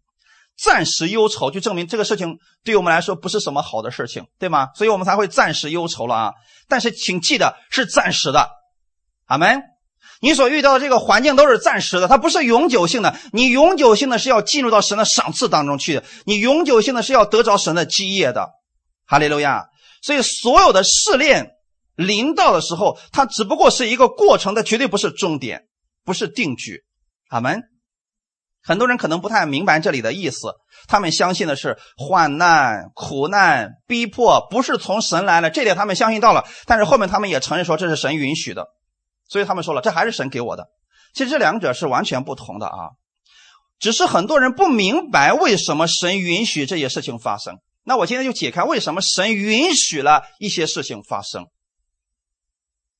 [0.57, 4.69] 暂时忧愁，就证明这个事情对我们来说不是什么好的事情，对吗？
[4.75, 6.33] 所以我们才会暂时忧愁了啊。
[6.67, 8.49] 但是请记得是暂时的，
[9.27, 9.61] 阿门。
[10.19, 13.15] 你所遇到的这个环境都是暂时的，它不是永久性的。
[13.31, 18.49] 你永久性的是要进入到神的赏赐当中去的，你永久性的是要得着神的基业的，
[19.07, 19.65] 哈利路亚。
[20.03, 21.53] 所以所有的试炼
[21.95, 25.63] 临到的时候，它只不过是一个过程，它绝对不是终点，
[26.05, 26.83] 不是定局，
[27.29, 27.63] 阿门。
[28.61, 30.53] 很多人可能不太明白这里的意思，
[30.87, 36.43] 他们相信的是患难、苦难、逼迫不是从神来的，这点他们相信到了。
[36.65, 38.67] 但是后面他们也承认说这是神允许的，
[39.29, 40.67] 所以他们说了这还是神给我的。
[41.13, 42.91] 其实这两者是完全不同的啊，
[43.79, 47.57] 只是很多人不明白为什么神允许这些事情发生。
[47.87, 51.47] 那我今天就解开为什么神允许了一些事情发生。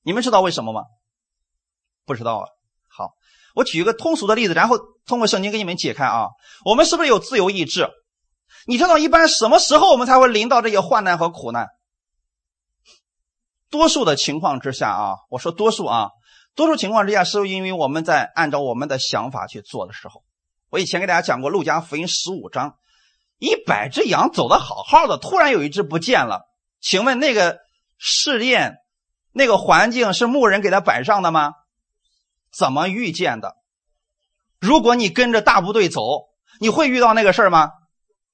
[0.02, 0.84] 你们知道为什么吗？
[2.06, 2.48] 不知道啊。
[2.88, 3.10] 好，
[3.54, 6.28] 我举一个通俗的例子，然后通过圣经给你们解开啊。
[6.64, 7.90] 我们是不是有自由意志？
[8.66, 11.68] 你知道一般什么时候我们才会临到这些患难和苦难？
[13.70, 16.12] 多数的情况之下啊，我说多数啊，
[16.56, 20.24] 多数情况之下是因为我们在按照我们的想法去做的时候。
[20.70, 22.78] 我以前给大家讲过《路加福音》十五章，
[23.38, 26.48] 一百只羊走的好好的，突然有一只不见了。
[26.82, 27.60] 请问那个
[27.98, 28.76] 试验？
[29.34, 31.52] 那个环境是牧人给他摆上的吗？
[32.52, 33.56] 怎么遇见的？
[34.60, 36.02] 如果你跟着大部队走，
[36.60, 37.70] 你会遇到那个事儿吗？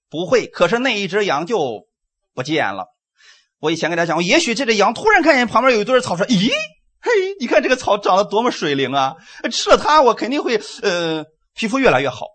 [0.09, 0.47] 不会。
[0.47, 1.87] 可是那一只羊就
[2.33, 2.85] 不见了。
[3.59, 6.49] 我以前跟大家讲过，也许这只羊突然看见旁边有一堆草，说：“咦，
[7.01, 9.15] 嘿，你看这个草长得多么水灵啊！
[9.51, 12.27] 吃了它，我肯定会呃皮肤越来越好。”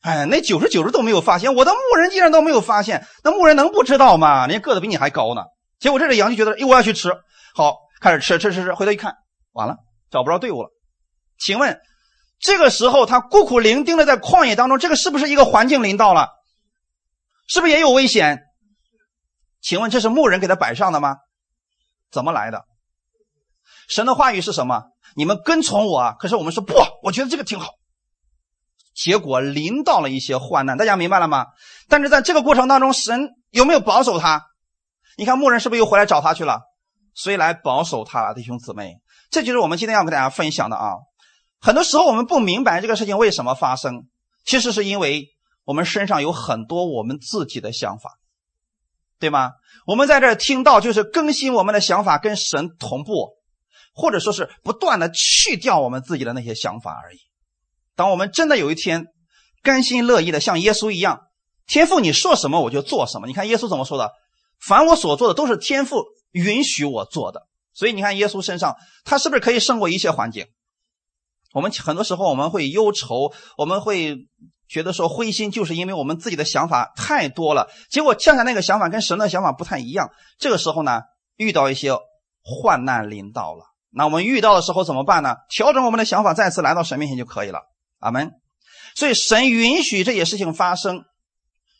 [0.00, 4.46] 哎，那九十九只都没有发现，我的牧人竟然都没有发现，那牧人能不知道吗？
[4.46, 5.42] 人家个子比你还高呢。
[5.78, 7.10] 结果这只羊就觉得，哎，我要去吃。
[7.54, 9.14] 好，开始吃吃吃吃，回头一看，
[9.52, 9.76] 完了，
[10.10, 10.70] 找不着队伍了。
[11.38, 11.78] 请问，
[12.38, 16.28] 这个时候他孤苦伶仃的在旷野当中，这个是不是一个环境临到了？
[17.46, 18.42] 是不是也有危险？
[19.60, 21.16] 请问这是牧人给他摆上的吗？
[22.10, 22.64] 怎么来的？
[23.88, 24.84] 神的话语是什么？
[25.14, 26.14] 你们跟从我。
[26.18, 27.72] 可是我们说不，我觉得这个挺好。
[29.02, 31.46] 结果临到了一些患难，大家明白了吗？
[31.88, 34.44] 但是在这个过程当中，神有没有保守他？
[35.16, 36.60] 你看牧人是不是又回来找他去了？
[37.14, 38.96] 谁来保守他了，弟兄姊妹？
[39.30, 40.92] 这就是我们今天要跟大家分享的啊！
[41.60, 44.04] 很多时候我们不明白这个事情为什么发生，
[44.44, 45.28] 其实是因为
[45.64, 48.18] 我们身上有很多我们自己的想法，
[49.18, 49.52] 对吗？
[49.86, 53.30] 我们在这听到就是更新我们的想法跟神同步，
[53.94, 57.18] 或者说是不断的去掉我们自己的那些想法而已。
[58.00, 59.08] 当我们真的有一天
[59.62, 61.20] 甘心乐意的像耶稣一样，
[61.66, 63.26] 天父你说什么我就做什么。
[63.26, 64.10] 你看耶稣怎么说的？
[64.58, 66.04] 凡我所做的都是天父。
[66.32, 70.46] 允许我做的，所以你看，耶稣身上他是不是可以胜过一切环境？
[71.52, 74.16] 我们很多时候我们会忧愁，我们会
[74.68, 77.68] 觉得说灰心，就是因为我们自己的想法太多了。
[77.90, 80.08] 结果恰恰那个想法跟神的想法不太一样。
[80.38, 81.00] 这个时候呢，
[81.36, 81.90] 遇到一些
[82.44, 85.34] 患难临到了，那我们遇到的时候怎么办呢？
[85.48, 87.62] 调整我们的想法，再次来到神面前就可以了。
[88.00, 88.32] 阿门。
[88.96, 91.04] 所以神允许这些事情发生，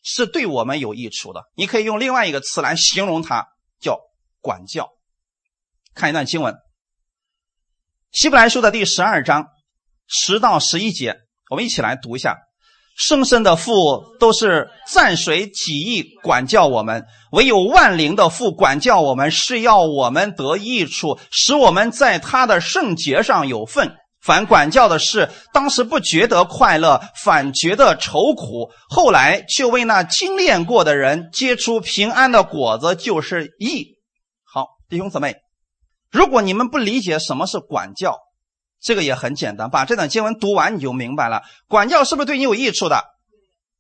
[0.05, 1.43] 是对我们有益处的。
[1.57, 3.47] 你可以用另外一个词来形容它，
[3.81, 3.99] 叫。
[4.43, 4.89] 管教，
[5.95, 6.55] 看一段经文，
[8.11, 9.49] 《希伯来书》的第十二章
[10.07, 11.15] 十到十一节，
[11.51, 12.39] 我们一起来读一下。
[12.97, 23.95] 生生的父都是暂随己意管教我们，唯有万灵的父管教我们，是要我们得益处，使我们在他的圣洁上有份。
[24.21, 33.97] 凡管教的事，当时不觉得快乐，反觉得愁苦；后来却为那精炼过的人结出平安的果子，就是义。
[34.45, 35.37] 好弟兄姊妹，
[36.11, 38.19] 如果你们不理解什么是管教，
[38.81, 41.43] 这个也很简单，把这段经文读完你就明白了。
[41.67, 43.05] 管教是不是对你有益处的？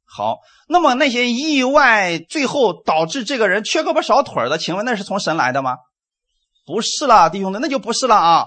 [0.06, 5.76] 好，那么那些意外最后导致这个人缺胳膊少腿的，请问那是从神来的吗？
[6.66, 8.46] 不是啦，弟兄们，那就不是了啊！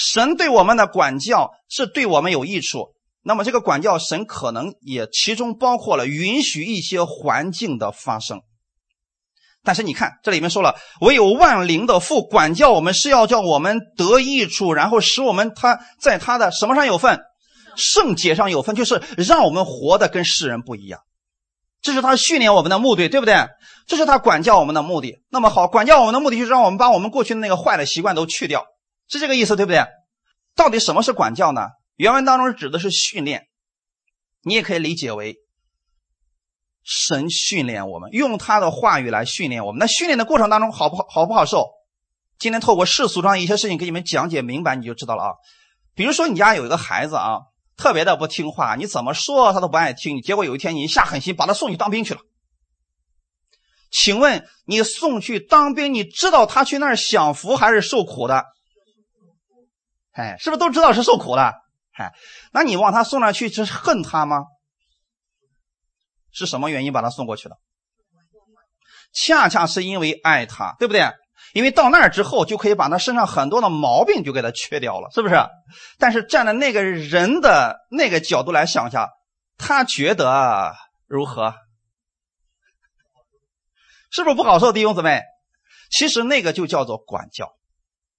[0.00, 8.42] 神对我们的管教是对我们有益处，那么这个管教神可能也其中包括了允许一些环境的发生。
[9.64, 17.18] 但是你看，这里面说了，唯有万灵的父管教我们，是要叫我们得益处，然后使我们他在他的什么上有份，
[17.74, 21.00] 圣洁上有份，就是让我们活的跟世人不一样。
[21.82, 23.34] 这是他训练我们的目的，对不对？
[23.88, 25.18] 这是他管教我们的目的。
[25.28, 28.64] 那么好，管教我们的目的就是让我们把我们过去的那个坏的习惯都去掉，
[29.08, 29.84] 是这个意思，对不对？
[30.54, 31.62] 到底什么是管教呢？
[31.96, 33.48] 原文当中指的是训练，
[34.42, 35.36] 你也可以理解为。
[36.90, 39.78] 神训练我们，用他的话语来训练我们。
[39.78, 41.06] 那训练的过程当中好不好？
[41.10, 41.68] 好不好受？
[42.38, 45.30] 今天透过世俗上一些事情给你们讲解明白，你就知道了啊。
[45.94, 47.40] 比如说你家有一个孩子啊，
[47.76, 50.22] 特别的不听话，你怎么说他都不爱听。
[50.22, 52.20] 结果有一天你下狠心把他送去当兵去了。
[53.90, 58.46] 请问你送去当兵，你知道他去那儿享福还是受苦的？
[60.18, 61.52] 哎，是不是都知道是受苦了？
[61.92, 62.12] 哎，
[62.52, 64.46] 那你往他送那去，是恨他吗？
[66.32, 67.56] 是什么原因把他送过去的？
[69.12, 71.08] 恰恰是因为爱他，对不对？
[71.54, 75.36] 因为到那儿之后就可以把他身上很多的毛病就给他去掉了，是不是？
[75.98, 79.08] 但是站在那个人的那个角度来想一下，
[79.56, 80.74] 他觉得
[81.06, 81.54] 如何？
[84.10, 85.22] 是不是不好受，弟兄姊妹？
[85.90, 87.54] 其实那个就叫做管教。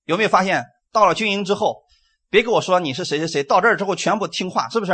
[0.05, 1.83] 有没有发现，到了军营之后，
[2.30, 4.94] 别跟我说你是谁谁谁，到这儿之后全部听话，是不是？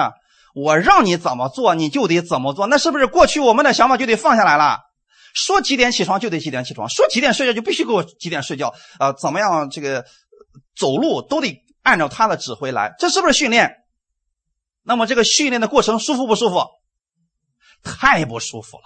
[0.54, 2.67] 我让你怎么做，你就得怎么做。
[2.67, 4.80] 那是不是过去我们的想法就得放下来了？
[5.34, 8.74] 说几点起床就得几点起床，说几点睡觉就必须给我几点睡觉。
[9.00, 9.69] 啊，怎么样？
[9.69, 10.06] 这个
[10.78, 13.69] 走路都得按照他的指挥来，这是不是训练？
[14.84, 16.65] 那么这个训练的过程舒服不舒服？
[17.84, 18.84] 太不舒服了。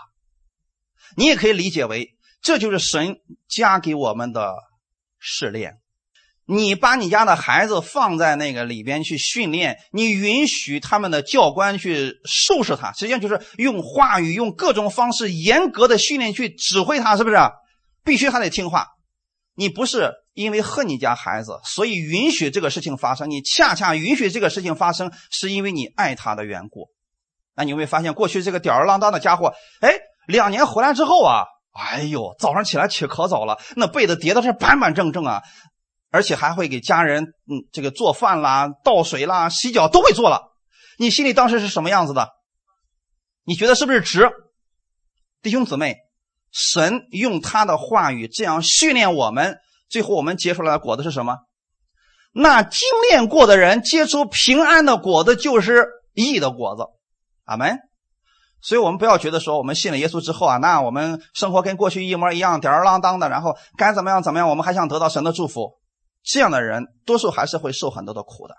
[1.15, 4.55] 你也可以理解为，这就是神加给我们的
[5.19, 5.77] 试炼。
[6.51, 17.37] 你把你家的孩子放在那个里边去训练，你允许他们的教官去收拾他，实际上就是用话语、用各种方式严格的训练去指挥他，是不是？
[18.03, 18.87] 必须还得听话。
[19.53, 26.87] 你不是因为恨你家孩子，所以允许这个事情发生，你恰恰允许这个事情发生，是因为你爱他的缘故。
[27.55, 35.43] 那你有没有发现，过去这个吊儿郎当的家伙，哎，两年回来之后啊，哎呦，早上起来起可早了，那被子叠的是板板正正啊。
[36.11, 40.51] 而且还会给家人，嗯，这个做饭啦、倒水啦、洗脚都会做了。
[40.97, 42.29] 你心里当时是什么样子的？
[43.45, 44.29] 你觉得是不是值？
[45.41, 45.97] 弟兄姊妹，
[46.51, 49.57] 神用他的话语这样训练我们，
[49.89, 51.37] 最后我们结出来的果子是什么？
[52.31, 56.83] 那精炼过的人结出平安的果子，就是义的果子。
[57.45, 57.79] 阿门。
[58.61, 65.79] 所以我们不要觉得说我们信了耶稣之后啊，那我们生活跟过去一模一样，吊儿郎当的，然后该怎么样怎么样，我们还想得到神的祝福。
[66.23, 68.55] 这样的人，多数还是会受很多的苦的。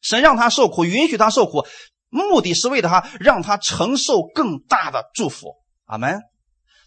[0.00, 1.66] 神让他受苦，允许他受苦，
[2.08, 5.56] 目的是为了他让他承受更大的祝福。
[5.86, 6.20] 阿门。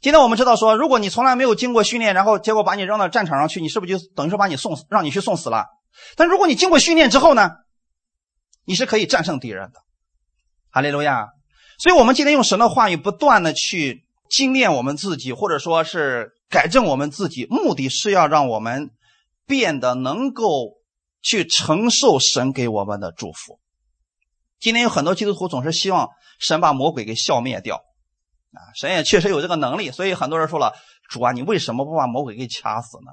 [0.01, 5.65] 今天我们知道说，如果你从来没有经过训练，然后结果把你扔到战场上去，你是不是就等于说把你送死，让你去送死了？
[6.15, 7.51] 但如果你经过训练之后呢，
[8.65, 9.79] 你是可以战胜敌人的。
[10.71, 11.27] 哈利路亚。
[11.77, 18.91] 所以，我们今天用神的话语不断的去精炼我们自己，或者说是改正我们自己，目的是要让我们。
[19.51, 20.77] 变得能够
[21.21, 23.59] 去承受神给我们的祝福。
[24.61, 26.07] 今天有很多基督徒总是希望
[26.39, 27.75] 神把魔鬼给消灭掉，
[28.53, 29.91] 啊，神也确实有这个能力。
[29.91, 30.73] 所以很多人说了
[31.11, 33.11] ：“主啊，你为什么不把魔鬼给掐死呢？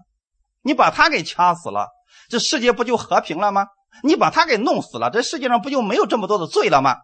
[0.63, 1.89] 你把他给掐死了，
[2.29, 3.67] 这世界不就和平了吗？
[4.05, 6.99] 你把他给弄死了，这世界上不就没有这么多的罪了吗？”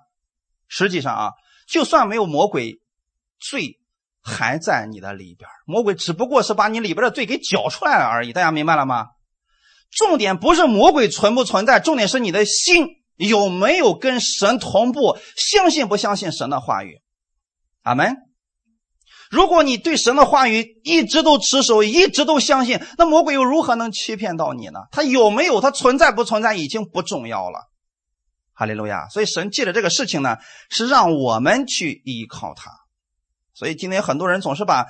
[0.68, 1.32] 实际上啊，
[1.66, 2.80] 就算没有魔鬼，
[3.40, 3.80] 罪
[4.22, 8.32] 还在你的里边，魔鬼只不过是把你里边的罪给搅出来了而已。
[8.32, 9.08] 大家明白了吗？
[9.96, 17.00] 重点不是魔鬼存不存在，重点是你的心有没有跟神同步，相信不相信神的话语。
[17.83, 18.16] 阿门。
[19.30, 24.80] 如果你对神的话语一直都持守，一直都相信，那魔鬼又如何能欺骗到你呢？
[24.90, 25.61] 他有没有？
[25.61, 27.70] 他存在不存在已经不重要了。
[28.52, 29.09] 哈利路亚。
[29.09, 30.37] 所以神借着这个事情呢，
[30.70, 32.70] 是让我们去依靠他。
[33.54, 34.87] 所以今天很多人总是把，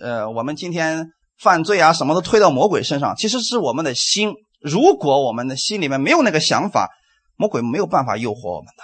[0.00, 1.12] 呃，我们今天。
[1.38, 4.32] 犯罪啊，什么都推到魔鬼身上，其实是我们的心。
[4.60, 6.88] 如果我们的心里面没有那个想法，
[7.36, 8.82] 魔鬼没有办法诱惑我们的。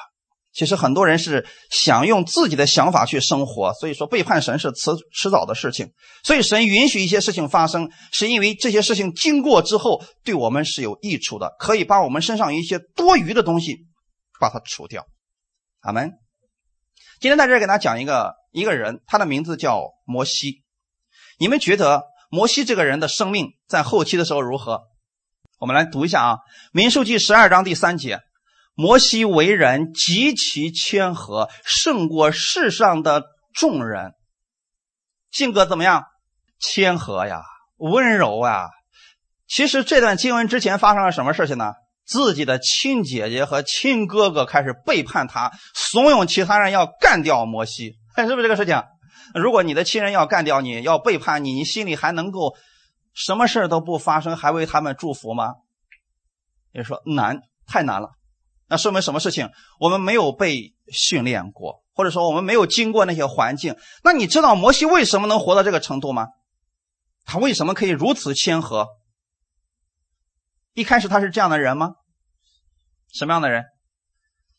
[0.53, 5.91] 其实很多人是想用自己的想法去生活，所以说背叛神是迟迟早的事情。
[6.25, 13.87] 所以神允许一些事情发生，是因为这些事情经过之后对我们是有益处的，可以把我们身上一些多余的东西
[14.39, 15.07] 把它除掉。
[15.81, 16.11] 阿门。
[17.21, 20.63] 今天在这给大家讲一个一个人，他的名字叫摩西。
[21.39, 22.03] 你们觉得？
[22.31, 24.83] 摩西这个人的生命在后期的时候如何？
[25.59, 26.35] 我们来读一下啊，
[26.73, 28.21] 《民数记》十二章第三节：
[28.75, 34.13] 摩西为人极其谦和，胜过世上的众人。
[35.33, 36.05] 性格怎么样？
[36.61, 37.43] 谦和呀，
[37.79, 38.69] 温柔啊。
[39.49, 41.73] 其实这段经文之前发生了什么事情呢？
[42.07, 48.81] 自己的亲姐姐和亲哥哥开始背叛他，怂恿其他人要干掉摩西，是不是这个事情？
[49.35, 52.57] 如果你的亲人要干掉你，要背叛你，你心里还能够
[53.13, 55.55] 什么事都不发生，还为他们祝福吗？
[56.73, 58.13] 也说难，太难了。
[58.69, 59.51] 那说明什么事情？
[59.79, 63.77] 我们没有被训练过，或者说我们没有经过那些环境。
[64.05, 66.29] 那你知道摩西为什么能活到这个程度吗？
[67.25, 68.87] 他为什么可以如此谦和？
[70.75, 71.95] 一开始他是这样的人吗？
[73.13, 73.65] 什么样的人？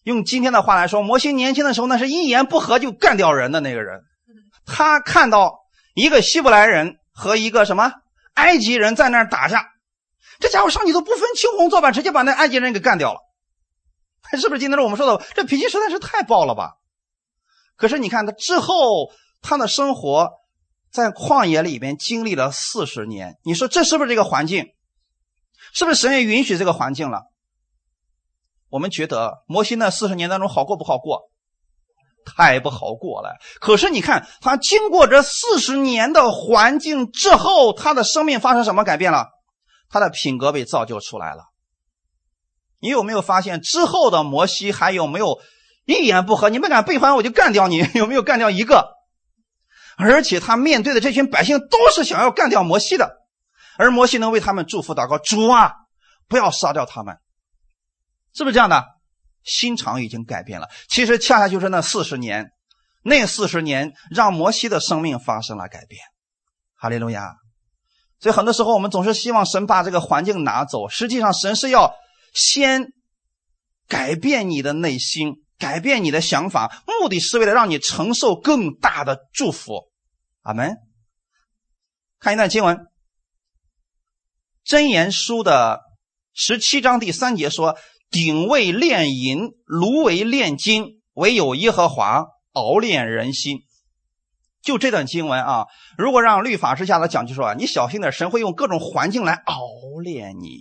[0.03, 4.01] 用今天的话来说，摩西年轻的时候，那是一言不合就干掉人的那个人。
[4.66, 5.59] 他看到
[5.93, 7.91] 一个希伯来人和一个什么
[8.34, 9.68] 埃及人在那儿打架，
[10.39, 13.20] 这家伙上去都不分青红皂白，直接把那埃及人给干掉了。
[14.39, 16.76] 是不是今天我们说的这脾气实在是太暴了吧？
[17.76, 20.30] 可是你看他之后他的生活
[20.91, 24.68] 在旷野里边经历了四十年，你说这是不是这个环境？
[25.74, 27.24] 是不是神也允许这个环境了？
[28.70, 31.30] 我们觉得摩西那四十年当中好过不好过？
[32.26, 33.36] 太不好过了。
[33.59, 39.28] 可是你看他经过这四十年的环境之后，他的生命发生什么改变了？
[39.89, 41.45] 他的品格被造就出来了。
[42.80, 45.39] 你有没有发现之后的摩西还有没有
[45.86, 46.49] 一言不合？
[46.49, 48.93] 你们敢背叛我就干掉你， 有没有干掉一个？
[49.97, 53.17] 而且他面对的这群百姓都是想要干掉摩西的，
[53.78, 55.74] 而摩西能为他们祝福祷告，主啊，
[56.28, 57.17] 不要杀掉他们，
[58.34, 58.84] 是不是这样的？
[59.43, 60.69] 心肠已经改变了。
[60.89, 62.51] 其实恰恰就是那四十年，
[63.03, 66.01] 那四十年让摩西的生命发生了改变。
[66.75, 67.35] 哈利路亚！
[68.19, 71.93] 所以很多时候我们总是希望神把这个环境拿走，实际上神是要
[72.33, 72.93] 先
[73.87, 79.89] 改变你的内心，改变你的想法，目的是为了让你承受更大的祝福。
[80.41, 80.77] 阿门。
[82.19, 82.77] 看一段经文，
[84.63, 85.81] 《真言书》的
[86.33, 87.77] 十七章第三节说。
[88.12, 93.59] 鼎为炼银，炉为炼金，唯有耶和华熬炼人心。
[94.62, 95.66] 就这段经文啊，
[95.97, 99.64] 如果让律法师下来讲，就说啊你小心点，神会用各种环境来熬
[100.03, 100.51] 炼你，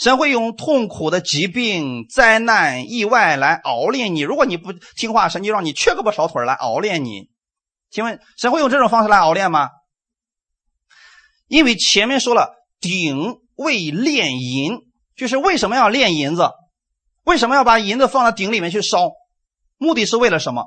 [0.00, 4.20] 神会用痛苦的疾病、灾难、意外来熬炼你。
[4.20, 7.28] 如果你不听话，神就让你缺胳膊少腿来熬炼你。
[7.90, 9.68] 请问神会用这种方式来熬炼吗？
[11.48, 14.89] 因为前面说了，鼎为炼银。
[15.20, 16.48] 就是为什么要炼银子？
[17.24, 19.10] 为什么要把银子放到鼎里面去烧？
[19.76, 20.64] 目的是为了什么？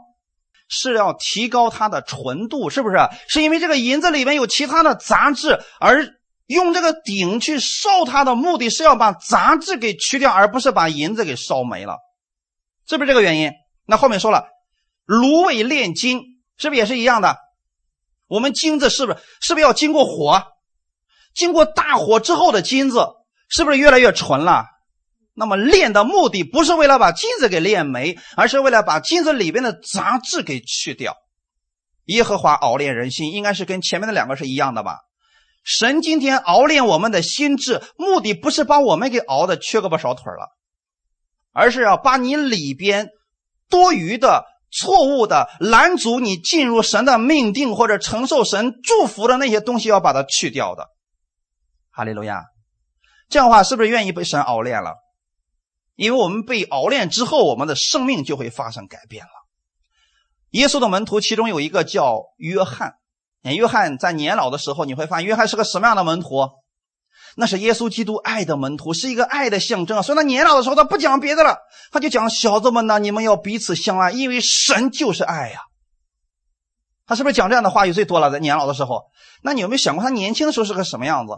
[0.70, 2.98] 是要提高它的纯度，是不是？
[3.28, 6.08] 是因为这个银子里面有其他的杂质，而
[6.46, 11.98] 用这个鼎去烧它的目的是要把杂质给去掉，而不是把银子给烧没了，
[12.88, 13.52] 是不是这个原因？
[13.88, 14.46] 那后面说了，
[15.06, 16.22] 炉为炼金，
[16.58, 17.38] 是不是也是一样的？
[18.28, 20.44] 我们金子是不是是不是要经过火？
[21.34, 23.00] 经过大火之后的金子。
[23.56, 24.66] 是不是越来越纯了？
[25.36, 31.16] 那么炼的目的不是为了把金子给炼没，而是为了把金子里边的杂质给去掉。
[32.06, 34.98] 耶和华熬炼人心，应该是跟前面的两个是一样的吧？
[35.64, 40.50] 神今天熬炼我们的心智，目的不是把我们给熬的缺胳膊少腿了，
[41.52, 43.10] 而是要把你里边
[43.70, 50.88] 多余的、错误的、拦阻你进入神的命定或者承受神祝福的那些东西，要把它去掉的。
[51.92, 52.53] 哈利路亚。
[53.34, 54.94] 这样的话，是不是愿意被神熬炼了？
[55.96, 59.32] 因为我们被熬炼之后，我们的生命就会发生改变了。
[60.52, 62.94] 耶稣的门徒其中有一个叫约翰，
[63.42, 66.48] 约翰在年老的时候，你会发现约翰是个什么样的门徒？
[67.36, 70.04] 那是耶稣基督爱的门徒，是一个爱的象征啊。
[70.04, 71.58] 所以他年老的时候，他不讲别的了，
[71.92, 75.62] 他就讲小子们呢，你们要彼此相爱，因为神就是爱呀。
[77.08, 78.30] 他是不是讲这样的话语最多了？
[78.30, 79.06] 在年老的时候，
[79.42, 81.34] 那你有没有想过他年轻的时候是个什么样子？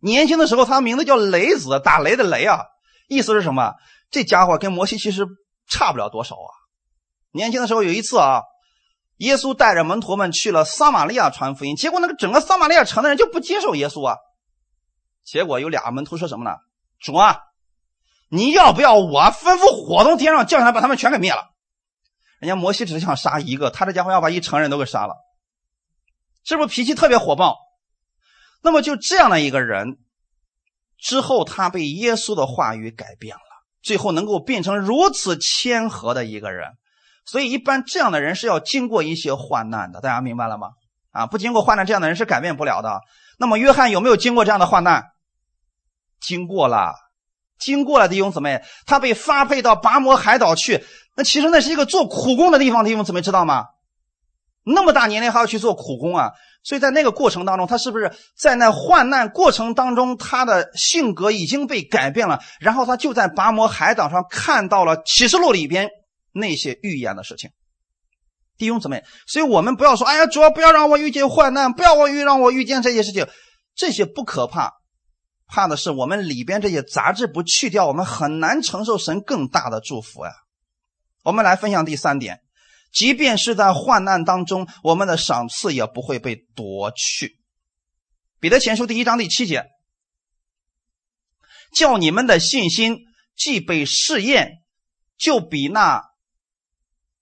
[0.00, 2.64] 年轻的时候，他名字叫雷子，打雷的雷啊，
[3.08, 3.74] 意思是什么？
[4.10, 5.26] 这家伙跟摩西其实
[5.68, 6.50] 差不了多少啊。
[7.32, 8.42] 年轻的时候有一次啊，
[9.18, 14.16] 耶稣带着门徒们去了撒玛利亚传福音，结果那个整个撒玛利亚城的人就不接受耶稣啊。
[15.22, 16.56] 结果有俩门徒说什么呢？
[16.98, 17.38] 主啊，
[18.30, 21.50] 你要不要我吩咐火从天上降下来把他们全给灭了？
[22.40, 25.14] 人家摩西只是想杀一个，他这家伙要把一城人都给杀了，
[26.42, 27.58] 是不是脾气特别火爆？
[28.62, 29.98] 那么就这样的一个人，
[30.98, 33.42] 之后他被耶稣的话语改变了，
[33.82, 36.68] 最后能够变成如此谦和的一个人。
[37.24, 40.70] 所以一般这样的人是要经过一些患难的，大家明白了吗？
[41.12, 43.00] 啊，不经过患难，这样的人是改变不了的。
[43.38, 45.04] 那么约翰有没有经过这样的患难？
[46.20, 46.94] 经过了，
[47.58, 50.84] 经过了，弟兄姊妹，他被发配到拔摩海岛去，
[51.16, 53.66] 那其实那是一个做苦工的地方，弟兄姊妹知道吗？
[54.64, 56.32] 那么大年龄还要去做苦工啊？
[56.62, 62.38] 所以在那个过程当中，他是不是在那患难过程当中，他的性格已经被改变了？
[62.60, 65.88] 然后他就在拔摩海岛上看到了启示录里边
[66.32, 67.50] 那些预言的事情。
[68.58, 73.26] 弟兄姊妹，所以我们不要说：“哎呀，主要不要让我遇见患难，不要我遇让我遇见这些事情。”
[73.74, 74.70] 这些不可怕，
[75.46, 80.32] 怕的是我们里边这些杂质不去掉，我们很难承受神更大的祝福呀。
[81.24, 82.40] 我们来分享第三点。
[82.92, 87.36] 即便是在患难当中，我们的赏赐也不会被夺去。
[88.40, 89.66] 彼得前书第一章第七节，
[91.74, 92.98] 叫你们的信心
[93.36, 94.62] 既被试验，
[95.16, 96.02] 就比那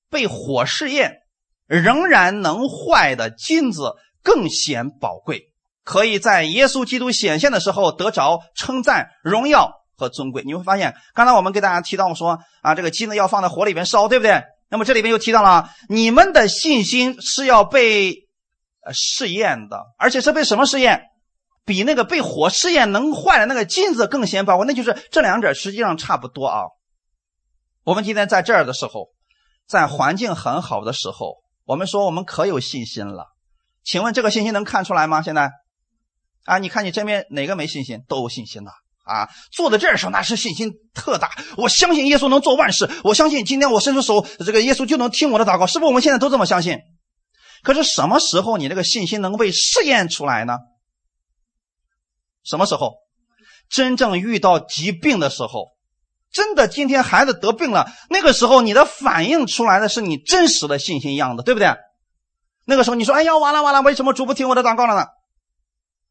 [0.08, 1.18] 被火试验
[1.66, 3.92] 仍然能坏的金子
[4.22, 5.52] 更显宝贵，
[5.84, 10.42] 可以在耶稣基督显现的时候得着称赞、荣耀和尊贵。
[10.44, 14.42] 你会发现，刚才我们给大家提到说啊，这个金子要放在火里边烧，对不对？
[14.68, 18.28] 那么这里面又提到了，你们的信心是要被
[18.92, 21.02] 试验的，而且是被什么试验？
[21.64, 24.66] 比那个被火试验能坏的那个金子更显宝贵。
[24.66, 26.62] 那就是这两者实际上差不多啊。
[27.84, 29.10] 我们今天在这儿的时候，
[29.66, 33.26] 在环境很好的时候，我们说我们可有信心了。
[33.84, 35.20] 请问这个信心能看出来吗？
[35.20, 35.50] 现在
[36.44, 38.02] 啊，你看你身边哪个没信心？
[38.08, 38.70] 都有信心的。
[38.70, 38.76] 啊，
[39.08, 45.86] 啊坐在这儿时候那是信心特大，我相信耶稣能做万事，我相信今天我伸出手，这个耶稣就能听我的祷告，是不是？
[45.86, 46.78] 我们现在都这么相信。
[47.62, 50.58] 可是什么时候你这个信心能被试验出来呢？
[52.44, 52.96] 什么时候？
[53.68, 55.66] 真正遇到疾病的时候，
[56.32, 61.74] 真的今天孩子得病了，那个时候你的反应出来的是你真实的信心样子，对不对？
[62.64, 65.06] 那个时候你说：“哎呀，完了完了，为什么主不听我的祷告了呢？”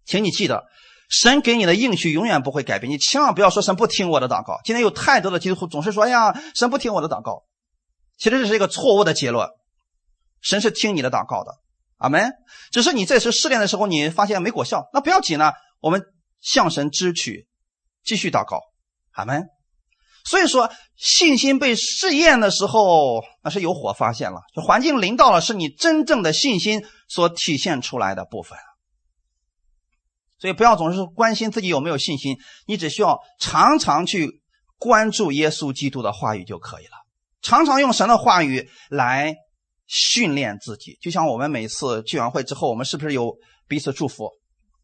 [0.05, 0.63] 请你记得。
[1.07, 4.59] 神给你的应许永远不会改变，你千万不要说神不听我的祷告。
[4.63, 7.43] 今天有太多的基督徒总是说：“哎呀，神不听我的祷告。”
[8.19, 9.47] 其实这是一个错误的结论，
[10.41, 11.51] 神是听你的祷告的，
[11.97, 12.33] 阿门。
[12.71, 16.03] 只是你这次试炼的时候，你发现没果效，那不要紧呢，我们
[16.41, 17.47] 向神支取，
[18.03, 18.59] 继续祷告，
[19.11, 19.47] 阿门。
[20.25, 28.57] 所以说，信心被试验的时候，那是有火发现了，就环境临到了，是你真正的信心所体现出来的部分。
[30.39, 34.41] 所以不要总是关心自己有没有信心，你只需要常常去
[34.77, 36.91] 关注耶稣基督的话语就可以了。
[37.41, 39.35] 常常用神的话语来
[39.87, 43.35] 训练自己，就像我们每次聚完会之后，我们是不是有
[43.67, 44.29] 彼此祝福？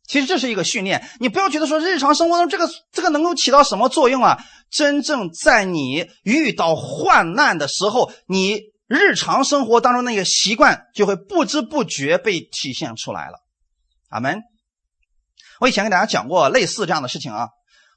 [0.07, 1.07] 其实这是一个训练。
[1.19, 4.37] 你不要觉得说日常生活中这个这个能够起到什么作用啊？
[4.69, 13.39] 真正在你遇到患难的时候，你日常生活当中那个习惯就会不知不觉被体现出来了。
[14.09, 14.41] 阿门。
[15.63, 17.47] 我以前给大家讲过类似这样的事情啊，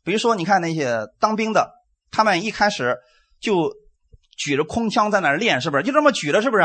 [0.04, 1.72] 比如说，你看那些当兵的，
[2.12, 2.96] 他们一开始
[3.40, 3.74] 就
[4.38, 5.82] 举着空枪在那练，是不是？
[5.82, 6.62] 就这么举着，是不是？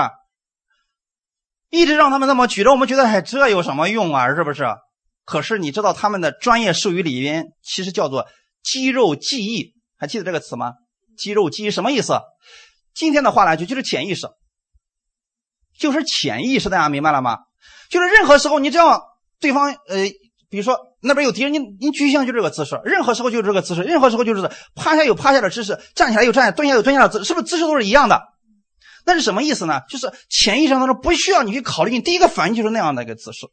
[1.72, 4.28] 一直让他们这么举着，我们觉得，哎，这有什么用啊？
[4.36, 4.64] 是不是？
[5.26, 8.28] 可是你知道他们的专业术语里边，其实叫做
[8.62, 10.74] 肌肉记忆，还记得这个词吗？
[11.18, 12.22] 肌肉记忆什么意思？
[12.93, 14.28] 今天的话来就就是潜意识，
[15.80, 17.39] 就是潜意识，大家明白了吗？
[17.89, 19.04] 就是任何时候，你只要
[19.39, 20.08] 对方呃。
[20.52, 28.22] 比如说那边有敌人，你你举枪就这个姿势，任何时候就是这个姿势，任何时候就是趴下有趴下的姿势，站起来有站起来，蹲下有蹲下的姿势，是不是姿势都是一样的？
[29.06, 29.82] 那是什么意思呢？
[29.89, 33.47] 就是潜意识当中不需要你去考虑，你第一个反应就是那样的一个姿势，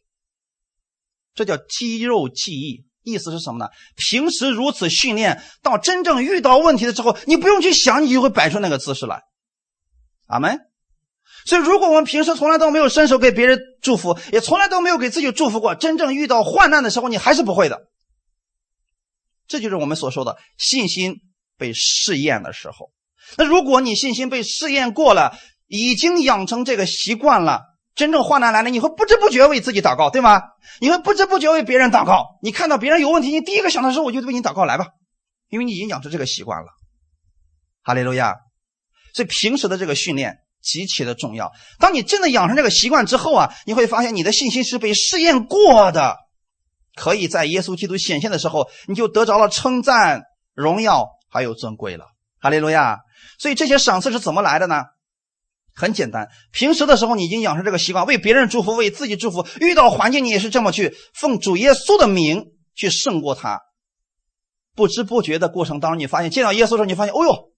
[1.35, 2.87] 这叫肌肉记忆。
[3.05, 3.71] 意思是什么呢？
[3.97, 9.23] 平时如此训练，到真正遇到问题的时候，你不用去想，你就会摆出那个姿势来。
[10.27, 10.68] 阿门。
[11.49, 17.89] 所以，如果我们平时从来都没有伸手给别人祝福，也从来都没有给自己祝福过，真正遇到患难的时候，你还是不会的。
[19.47, 21.23] 这就是我们所说的信心
[21.57, 22.91] 被试验的时候。
[23.39, 25.39] 那如果你信心被试验过了，
[25.69, 27.63] 已经养成这个习惯了，
[27.95, 30.43] 真正患难来了，你会不知不觉为自己祷告，对吗？
[30.83, 32.27] 你会不知不觉为别人祷告。
[32.43, 34.89] 你看到别人有问题，你第一个想的是我就为你祷告来吧，
[35.49, 36.67] 因为你已经养成这个习惯了。
[37.83, 38.35] 哈利路亚。
[39.15, 40.37] 所以平时的这个训练。
[40.69, 41.51] 极其的重要。
[41.79, 46.15] 当你真的养成这个习惯之后啊，你会发现你的信心是被试验过的，
[46.95, 52.05] 可以在耶稣基督显现的时候，你就得着了称赞、荣耀还有尊贵了。
[52.39, 52.99] 哈利路亚！
[53.39, 54.83] 所以这些赏赐是怎么来的呢？
[55.75, 59.47] 很简单，平时的时候你已经养成这个习惯，为别人祝福，为自己祝福。
[59.61, 62.45] 遇到环境你也是这么去奉主耶稣的名
[62.75, 63.61] 去胜过他。
[64.77, 67.49] 不知不觉的过程当中，你发现见到耶稣时候，你发现，哦呦。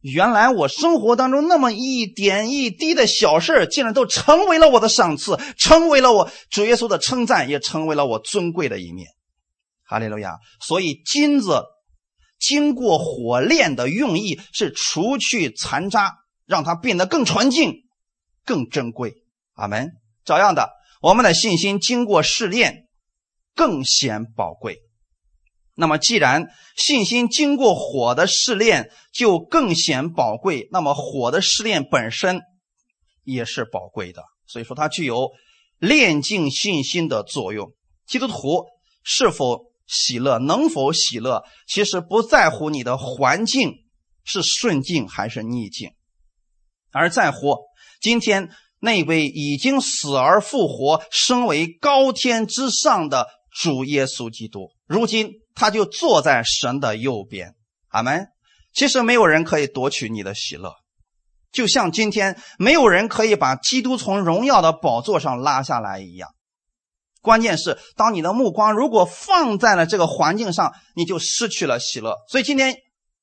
[0.00, 9.08] 原来我生活当中那么一点一滴的小事竟然都成为了我的赏赐，成为了我主耶稣的称赞，也成为了我尊贵的一面。
[9.84, 10.38] 哈利路亚！
[10.60, 11.64] 所以金子
[12.38, 16.14] 经过火炼的用意是除去残渣，
[16.46, 17.74] 让它变得更纯净、
[18.44, 19.14] 更珍贵。
[19.54, 19.90] 阿门。
[20.24, 20.70] 照样的，
[21.02, 22.86] 我们的信心经过试炼，
[23.54, 24.78] 更显宝贵。
[25.80, 30.68] 那么，既然信心经过火的试炼，就更显宝贵。
[30.70, 32.42] 那么，火的试炼本身
[33.24, 35.30] 也是宝贵的，所以说它具有
[35.78, 37.72] 炼净信心的作用。
[38.06, 38.66] 基督徒
[39.02, 43.72] 是否喜乐，能否喜乐，其实不在乎你的环境
[44.22, 45.92] 是顺境还是逆境，
[46.92, 47.56] 而在乎
[48.02, 48.50] 今天
[48.80, 54.68] 那位已经死而复活、升为高天之上的主耶稣基督。
[54.86, 55.39] 如今。
[55.60, 57.54] 他就坐在神的右边，
[57.88, 58.28] 阿门。
[58.72, 60.72] 其实没有人可以夺取你的喜乐，
[61.52, 66.30] 就像今天没有人可以把基督从荣耀的宝座上拉下来一样。
[67.20, 72.16] 关键是，当你的目光如果放在了这个环境上，你就失去了喜乐。
[72.30, 72.74] 所以今天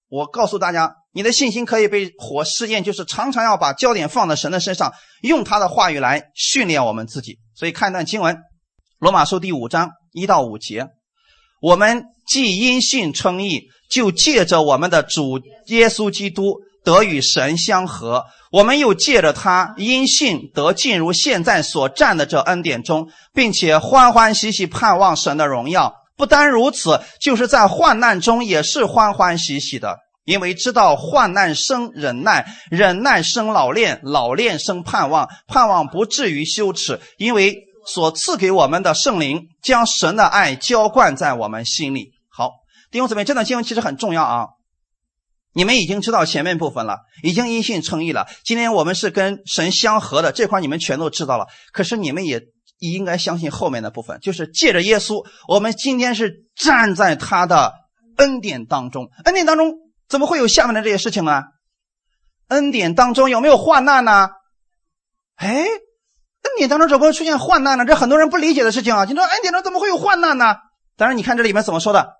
[0.07, 7.39] 我告诉大家，你的信心可以被火试验，就是常常要把焦点放在神的身上，用他的话语来训练我们自己。
[7.55, 8.35] 所以看一段经文，
[8.99, 10.87] 《罗马书》第五章一到五节：
[11.61, 25.93] 我们既因信称义，就借着我们的主耶稣基督得与神相合；我们又借着他因信得进入现在所占的这恩典中，并且欢欢喜喜盼望神的荣耀。
[26.15, 37.55] 不单如此，就是在患难中也是欢欢喜喜的，因为知道患难生忍耐，忍耐生老练，老练生盼望，盼望不至于羞耻，因为
[37.87, 42.11] 所赐给我们的圣灵将神的爱浇灌在我们心里。
[42.29, 42.51] 好，
[42.91, 44.47] 弟兄姊妹，这段经文其实很重要啊！
[45.53, 48.27] 你们已经知道前面部分了，已经因信称义了。
[48.43, 51.47] 今天我们是跟神相合的这块，你们全都知道了。
[51.71, 52.43] 可是你们也。
[52.79, 57.73] 应该相信后面的部分，就是借着耶稣，我们今天是站在他的
[58.17, 59.09] 恩典当中。
[59.25, 59.73] 恩典当中
[60.07, 61.41] 怎么会有下面的这些事情呢？
[62.49, 64.29] 恩典当中有没有患难呢？
[65.37, 65.65] 哎，
[66.47, 67.85] 恩典当中怎么会出现患难呢？
[67.85, 69.03] 这很多人不理解的事情啊！
[69.03, 70.55] 你说恩典中怎么会有患难呢？
[70.95, 72.13] 当然，你看这里面怎么说的？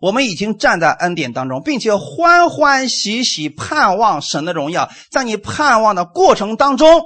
[0.00, 4.90] 我们已经站在恩典当中，并且欢欢喜喜盼望神的荣耀。
[5.10, 7.02] 在你盼望的过程当中，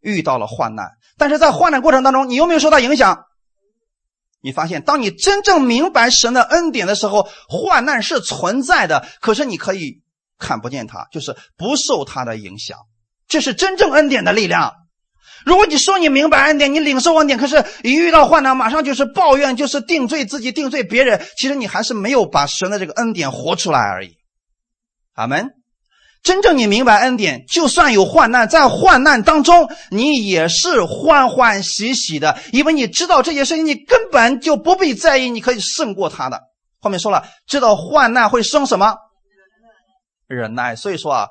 [0.00, 0.90] 遇到了患难。
[1.16, 3.24] 但是在患难过程当中，你有没有受到影响？
[4.42, 10.02] 你发现，当你真正明白神的恩典的时候，患难是存在的，可是你可以
[10.38, 12.78] 看不见它，就是不受它的影响。
[13.26, 14.74] 这是真正恩典的力量。
[15.44, 24.16] 如果你说你明白恩典，你领受恩典，可是一遇到患难，马上就是抱怨，就是定罪自己，定罪别人，其实你还是没有把神的这个恩典活出来而已。
[25.14, 25.50] 阿门。
[26.22, 36.40] 真正你明白恩典，就算有患难，在患难当中，你也是欢欢喜喜的，因为你知道这些事情，你根本就不必在意，你可以胜过他的。
[36.80, 38.96] 后面说了，知道患难会生什么
[40.26, 41.28] 忍耐，所以说啊，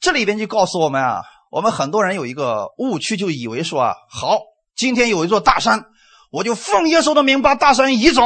[0.00, 1.22] 这里边就告诉我们啊，
[1.56, 4.40] 我们很多人有一个误区，就以为说啊，好，
[4.74, 5.86] 今天有一座大山，
[6.30, 8.22] 我就奉耶稣的名把大山移走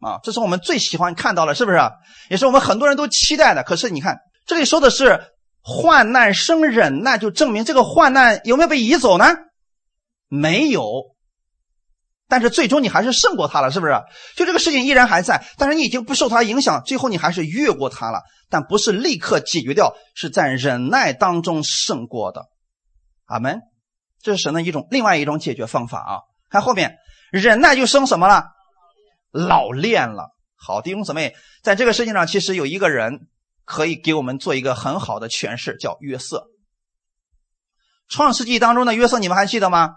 [0.00, 1.78] 啊，这是我们最喜欢看到的，是不是？
[2.28, 3.62] 也是我们很多人都期待的。
[3.62, 4.18] 可是你看。
[4.44, 5.20] 这里说的是
[5.60, 9.26] 患难生忍耐，就证明这个患难有没有被移走呢？
[10.28, 10.84] 没有，
[12.28, 13.92] 但是最终你还是胜过他了，是不是？
[14.36, 22.46] 就这个事情依然还在，但是你已经不受他影响，最后你还是越过他了，但不是立刻解决掉，是在忍耐当中胜过的。
[23.26, 23.60] 阿门。
[24.20, 26.20] 这是神的一种另外一种解决方法啊！
[26.50, 26.96] 看后面，
[27.30, 28.44] 忍耐就生什么了？
[29.30, 30.30] 老练了。
[30.56, 33.28] 好，弟兄姊妹，在这个事情上，其实有一个人。
[33.68, 36.46] 可以给我们做一个很好的诠释，叫约瑟。
[38.08, 39.96] 创世纪当中的约瑟，你们还记得吗？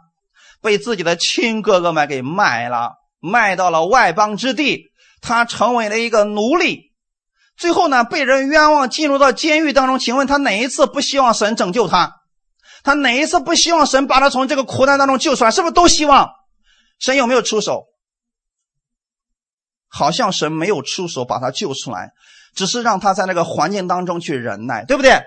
[0.59, 4.85] 被自己的亲哥哥们给卖了，卖到了外邦之地，
[5.21, 6.88] 他成为了一个奴隶。
[7.59, 9.99] 最后呢，被人冤枉，进入到监狱当中。
[9.99, 12.15] 请问他哪一次不希望神拯救他？
[12.83, 15.51] 他哪一次不希望神把他从这个苦难当中救出来？
[15.51, 16.29] 是不是都希望？
[16.99, 17.83] 神有没有出手？
[19.89, 22.11] 好像神没有出手把他救出来。
[22.55, 25.21] 只是让他在那个环境当中去忍耐，对不对？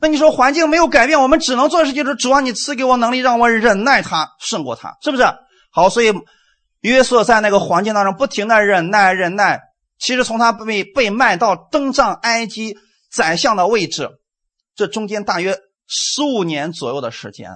[0.00, 5.24] 那你说环境没有改变，我们只能做的事就是主啊，你赐给我能力，让我忍耐他，胜过他，是不是？
[5.70, 6.12] 好，所以
[6.80, 9.60] 约瑟在那个环境当中不停的忍耐，忍耐。
[10.00, 12.76] 其实从他被被卖到登上埃及
[13.12, 14.08] 宰相的位置，
[14.74, 17.50] 这中间大约十五年左右的时间，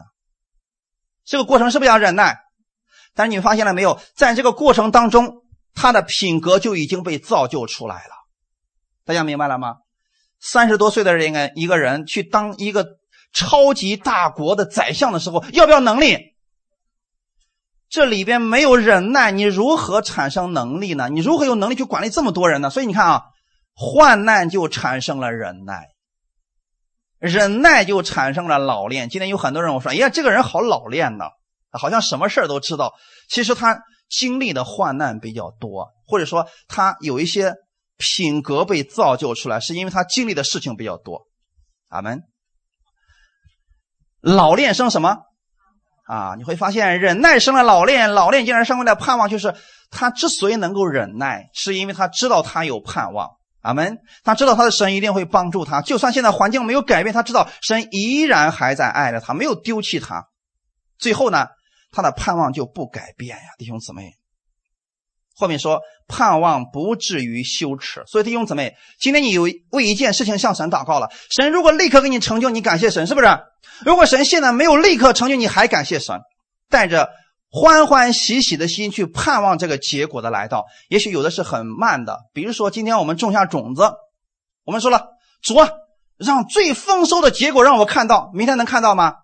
[1.25, 2.39] 这个过程是不是要忍耐？
[3.15, 5.43] 但是你发现了没有，在这个过程当中，
[5.75, 8.13] 他的品格就已经被造就出来了。
[9.07, 9.77] 大家明白了吗？
[10.39, 12.99] 三十多岁的人，一个人去当一个
[13.33, 16.34] 超级大国的宰相的时候，要不要能力？
[17.95, 21.09] 这里边没有忍耐，你如何产生能力呢？
[21.09, 22.69] 你如何有能力去管理这么多人呢？
[22.69, 23.23] 所以你看啊，
[23.77, 25.91] 患难就产生了忍耐，
[27.21, 29.09] 忍耐就产生了老练。
[29.09, 31.27] 今天有很多人我说，哎呀，这个人好老练呢，
[31.71, 32.95] 好像什么事都知道。
[33.29, 37.55] 其实他经历的患难比较多，或者说他有一些。
[37.97, 41.29] 品格被造就出来，是因为他经历的事情比较多。
[41.91, 42.25] 阿门。
[44.21, 45.19] 老练生什么？
[46.05, 49.29] 啊，你会发现忍耐生了老练，老练竟然生了盼望。
[49.29, 49.55] 就是
[49.91, 53.31] 他之所以能够忍耐，是因为他知道他有盼望。
[53.63, 53.99] 阿门。
[54.23, 60.27] 他知道他的神一定会帮助他，就算现在环境没有改变，他知道神依然还在爱着他，没有丢弃他。
[60.99, 61.47] 最后呢，
[61.91, 64.13] 他的盼望就不改变呀，弟兄姊妹。
[65.37, 73.27] 后面说盼望不至于羞耻，所以弟兄姊妹，今天你有为一件事情向神祷告了，神如果立刻给你成就，你感谢神是不是？
[73.85, 76.21] 如果神现在没有立刻成就，你还感谢神，
[76.71, 77.11] 带着
[77.51, 80.67] 欢欢喜喜的心去盼望这个结果的来到。
[80.89, 83.91] 也许有的是很慢的，比如说今天我们种下种子，
[84.65, 85.09] 我们说了，
[85.43, 85.69] 主啊，
[86.17, 89.15] 让最丰收的结果让我看到，明天能看到吗？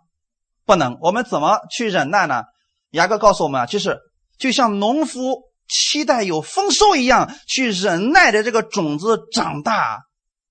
[0.67, 0.99] 不能。
[1.01, 2.45] 我们怎么去忍耐呢？
[2.91, 3.99] 牙哥告诉我们啊，就是
[4.39, 10.01] 就像农夫期待有丰收一样，去忍耐着这个种子长大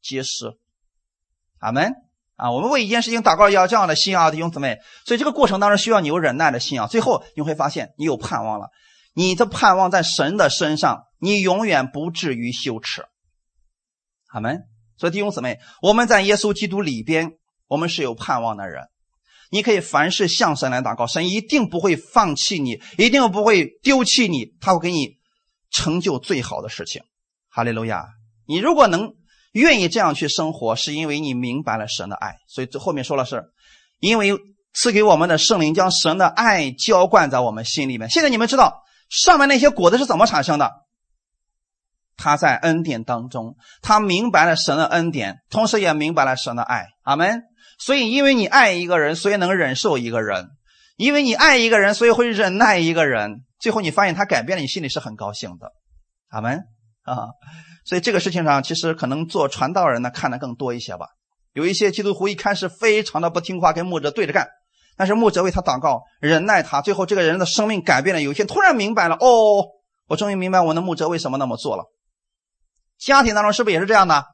[0.01, 0.57] 结实。
[1.59, 1.93] 阿门。
[2.35, 4.79] 啊，我们为一件事情祷告要这样的心啊，弟兄姊妹。
[5.05, 6.87] 所以这个过程当中需要你有忍耐的心啊。
[6.87, 8.69] 最后你会发现你有盼望了，
[9.13, 13.03] 你的盼望在神的身上，你永远不至于羞耻。
[14.29, 14.61] 阿门。
[14.95, 17.33] 所以弟兄姊妹，我们在耶稣基督里边，
[17.67, 18.87] 我们是有盼望的人。
[19.49, 25.17] 你可以凡事向神来祷告，神一定不会放弃你，一定不会丢弃你，他会给你
[25.69, 27.01] 成就最好的事情。
[27.49, 28.05] 哈利路亚！
[28.45, 29.13] 你如果能。
[29.53, 32.35] 愿意这样去生活，是因为你明白了神的爱。
[32.47, 33.45] 所以这后面说了是，
[33.99, 34.37] 因为
[34.75, 38.07] 赐给我们的圣灵将神的爱浇灌在我们心里面。
[38.11, 40.71] 现在你们知道上面那些果子是怎么产生的？
[42.15, 46.85] 他在恩典当中，他明白了神的恩典，同时也明白了神的爱。
[47.01, 47.41] 阿门。
[47.79, 50.45] 所以因为你爱一个人，所以能忍受一个人；
[50.97, 53.45] 因为你爱一个人，所以会忍耐一个人。
[53.59, 55.71] 最后你发现他改变了，你心里是很高兴的。
[56.29, 56.59] 阿门
[57.03, 57.29] 啊。
[57.85, 61.07] 所以这个事情上，其实可能做传道人呢看的更多一些吧。
[61.53, 64.47] 有一些基督徒一开始非常的不听话，跟牧者对着干，
[64.95, 68.21] 但是牧者为他祷告，忍耐他，最后这个人的生命改变了。
[68.21, 69.65] 有一天突然明白了，哦，
[70.07, 71.85] 我终于明白我的牧者为什么那么做了。
[72.99, 74.25] 家庭当中是不是也是这样的？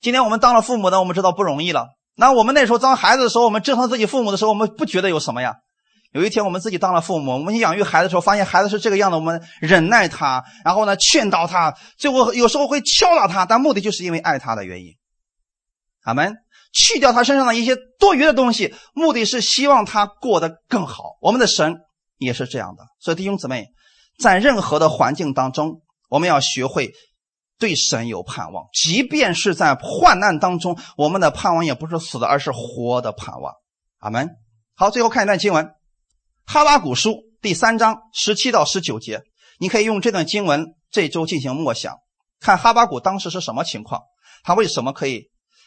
[0.00, 1.88] 今天我们当了父母的，我们知道不容易了。
[2.18, 5.54] 那我们那时候当孩子的时候，我们折腾自己父母的时候，我们不觉得有什么呀？
[6.12, 14.92] 有一天，我们自己当了父母，我们养育孩子的时候，发现孩子是这个样子，我们忍耐他，然后呢劝导他，最后有时候会敲打他，但目的就是因为爱他的原因。
[16.02, 16.34] 阿门。
[16.70, 21.16] 去掉他身上的一些多余的东西，目的是希望他过得更好。
[21.22, 21.76] 我们的神
[22.18, 22.84] 也是这样的。
[23.00, 23.68] 所以弟兄姊妹，
[24.18, 26.92] 在任何的环境当中，我们要学会
[27.58, 33.52] 对神有盼望，即便是在患难当中，我们的盼望也不是死的，而是活的盼望。
[33.98, 34.30] 阿门。
[34.76, 35.68] 好，最后看一段经文。
[36.46, 39.22] 哈巴古书第三章十七到十九节，
[39.58, 41.96] 你可以用这段经文这周进行默想，
[42.40, 44.02] 看哈巴古当时是什么情况，
[44.44, 45.24] 他为什么可以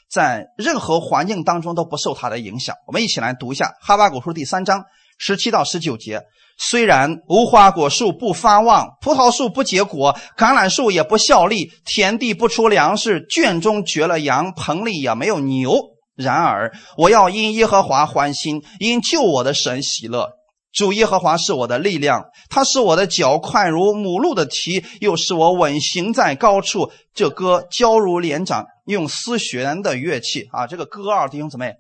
[0.10, 2.76] 在任何环境当中都不受他的影响。
[2.88, 4.86] 我们一起来读一下哈巴古书第三章
[5.18, 6.22] 十七到十九节。
[6.64, 15.76] 虽然无花果树不发旺，葡萄树不结果，橄榄树也不效力，田地不出粮食，圈中绝了羊，棚里也没有牛。
[16.16, 20.30] 然而我要因耶和华欢心，因救我的神喜乐。
[20.72, 26.92] 主耶和华是我的力量，他是我的脚快如母鹿的蹄，又是我稳行在高处。
[27.16, 31.74] 这歌娇如连长，用丝弦的乐器啊，这个歌啊，弟兄姊妹，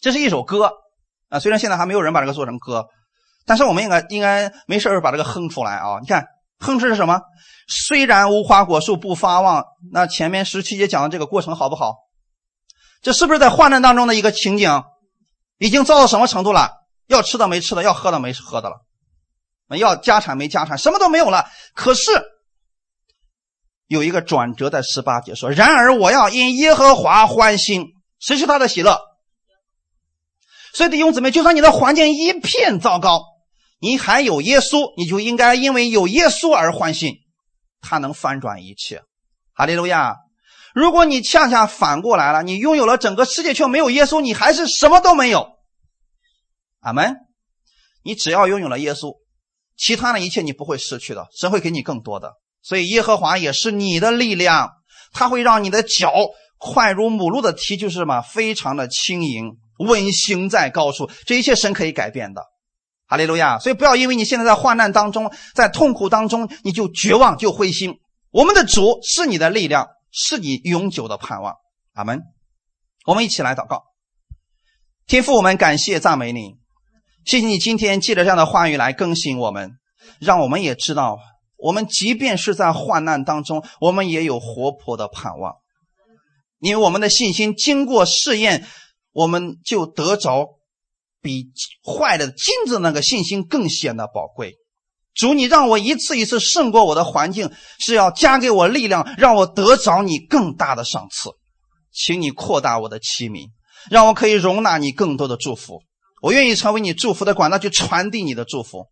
[0.00, 0.72] 这是一首歌
[1.28, 1.38] 啊。
[1.38, 2.86] 虽然现在还没有人把这个做成歌，
[3.46, 5.98] 但是我们应该应该没事把这个哼出来啊。
[6.00, 6.26] 你看，
[6.58, 7.20] 哼出是什么？
[7.68, 11.94] 虽然无花果树不发旺，那前面十七节讲的这个过程好不好？
[13.02, 14.82] 这是不是在患难当中的一个情景？
[15.58, 16.70] 已经糟到什么程度了？
[17.06, 18.76] 要吃的没吃的，要喝的没喝的了，
[19.76, 21.46] 要家产没家产，什么都没有了。
[21.74, 22.10] 可是
[23.86, 27.86] 有一个转折，在十八节说：“然而我要因耶和华欢心，
[28.18, 28.98] 谁是他的喜乐？”
[30.74, 33.22] 所以弟兄姊妹，就算你的环境一片糟糕，
[33.82, 37.16] 你还有耶稣，你就应该因为有耶稣而欢心，
[37.80, 39.02] 他能翻转一切。
[39.54, 40.14] 哈利路亚！
[40.72, 45.48] 如果你恰恰反过来了，你拥有了整个世界却没有耶稣，你还是什么都没有。
[46.78, 47.16] 阿门！
[48.04, 49.16] 你只要拥有了耶稣，
[49.76, 52.34] 其他的一切你不会失去的，神会给你更多的。
[52.62, 54.70] 所以耶和华也是你的力量，
[55.12, 56.12] 他会让你的脚
[56.56, 58.22] 快如母鹿的蹄，就是什么？
[58.22, 61.10] 非常的轻盈，稳行在高处。
[61.26, 62.51] 这一切神可以改变的。
[63.12, 63.58] 哈利路亚！
[63.58, 67.98] 所以不要因为你现在在患难当中，在痛苦当中，你就绝望就灰心。
[68.30, 71.56] 我们的主是你的力量，是你永久的盼望。
[71.92, 72.22] 阿门！
[73.04, 73.82] 我们一起来祷告，
[75.06, 76.54] 天父，我们感谢赞美你。
[77.26, 79.72] 谢谢你今天借着这样的话语来更新我们，
[80.18, 81.18] 让我们也知道，
[81.58, 85.52] 我们即便是在患难当中，我们也有活泼的盼望。
[86.60, 88.66] 因为我们的信心经过试验，
[89.12, 90.46] 我们就得着
[91.22, 91.46] 比
[91.82, 94.56] 坏的金子那个信心更显得宝贵。
[95.14, 101.30] 主，你让我一次一次胜过我的环境，是要加给我力量，让我得着你更大的赏赐。
[101.92, 103.48] 请你扩大我的器皿，
[103.90, 105.82] 让我可以容纳你更多的祝福。
[106.22, 108.86] 我愿意成为你祝福的管道，去传递你的祝福，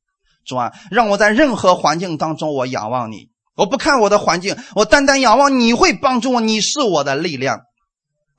[0.44, 3.28] 主啊，让我在任何环境当中，我仰望你。
[3.56, 7.60] 我不看我的环境，我单单仰望你会帮助我，你是我的力量。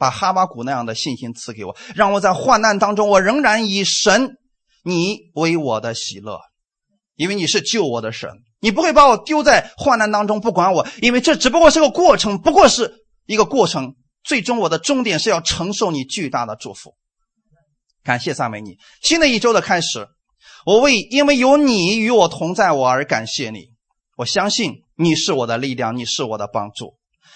[0.01, 4.31] 把哈巴谷那样的信心赐给我，让我在患难当中，我仍然以神
[4.83, 6.39] 你为我的喜乐。
[7.15, 8.31] 因为你是救我的神，
[8.61, 12.91] 你不会把我丢在患难当中不管我，因为这只不过是个过程，不过是
[13.27, 13.93] 一个过程，
[14.23, 16.95] 最终我的终点是要承受你巨大的祝福。
[18.03, 20.07] 感谢赞美你，新的一周的开始，
[20.65, 23.67] 我为因为有你与我同在，我而感谢你。
[24.17, 26.95] 我相信你是我的力量，你是我的帮助，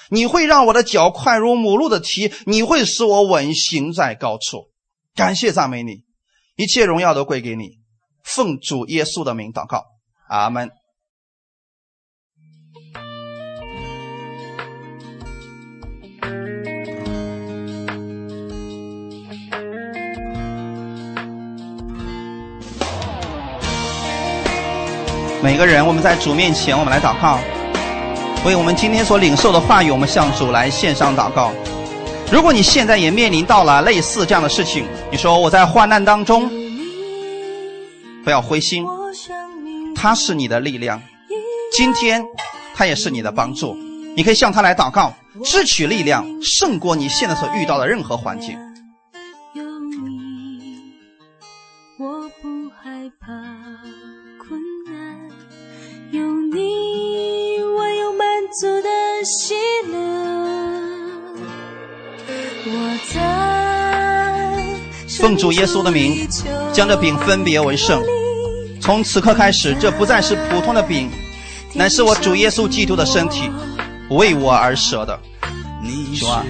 [0.09, 4.69] 你会让我的脚快如母鹿的蹄，你会使我稳行在高处。
[5.15, 6.03] 感谢赞美你，
[6.55, 7.79] 一切荣耀都归给你。
[8.23, 9.85] 奉主耶稣的名祷告，
[10.27, 10.69] 阿门。
[25.43, 27.39] 每个人，我们在主面前，我们来祷告，
[28.45, 31.51] 为我们今天所领受的话语，我们向主来献上祷告。
[32.31, 36.47] 如果你现在也面临到了类似这样的事情，你说我在患难当中，
[38.23, 38.85] 不要灰心，
[39.95, 41.01] 他是你的力量，
[41.71, 42.23] 今天
[42.75, 43.75] 他也是你的帮助，
[44.15, 45.11] 你可以向他来祷告，
[45.43, 48.55] 支取力量，胜过你现在所遇到的任何环境。
[65.25, 66.29] 奉主耶稣的名，
[66.71, 67.99] 将这饼分别为圣。
[68.79, 71.09] 从此刻开始，这不再是普通的饼，
[71.73, 73.49] 乃是我主耶稣基督的身体，
[74.11, 75.19] 为我而舍的。
[76.19, 76.45] 主啊，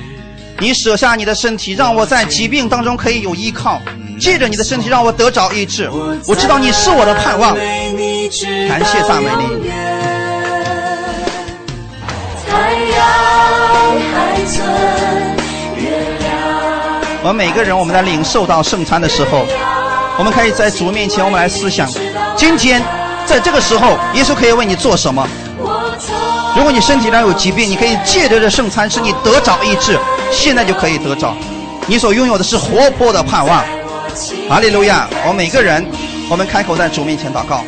[0.60, 3.80] 你舍下你的身体，让我在疾病当中可以有依靠；
[4.20, 5.90] 借着你的身体，让我得着医治。
[6.28, 7.56] 我知道你是我的盼望。
[7.56, 9.70] 感谢赞美你。
[12.50, 13.00] 太阳
[14.12, 15.35] 还存。
[17.26, 19.48] 我们每个人，我们在领受到圣餐的时候，
[20.16, 21.90] 我们可以在主面前，我们来思想：
[22.38, 22.80] 今天
[23.26, 25.28] 在这个时候，耶稣可以为你做什么？
[26.56, 29.98] 如果你身体上有疾病，你可以借着这圣餐使你得着医治，
[30.32, 31.36] 现在就可以得着。
[31.88, 33.66] 你所拥有的是活泼的盼望。
[34.48, 35.08] 哈利路亚！
[35.24, 35.84] 我们每个人，
[36.30, 37.64] 我们开口在主面前祷告。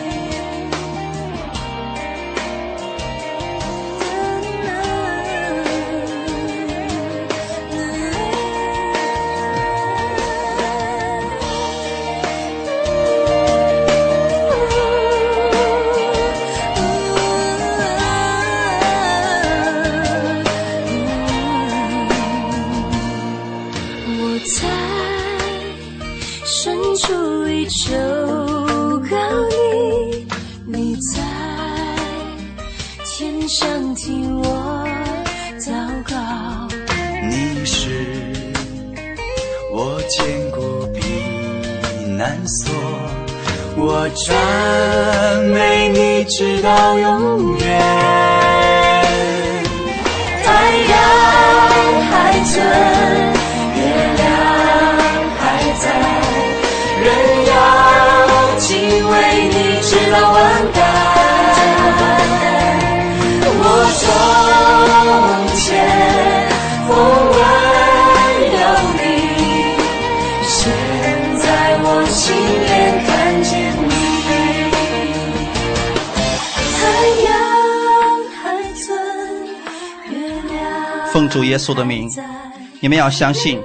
[82.79, 83.61] 你们要相信，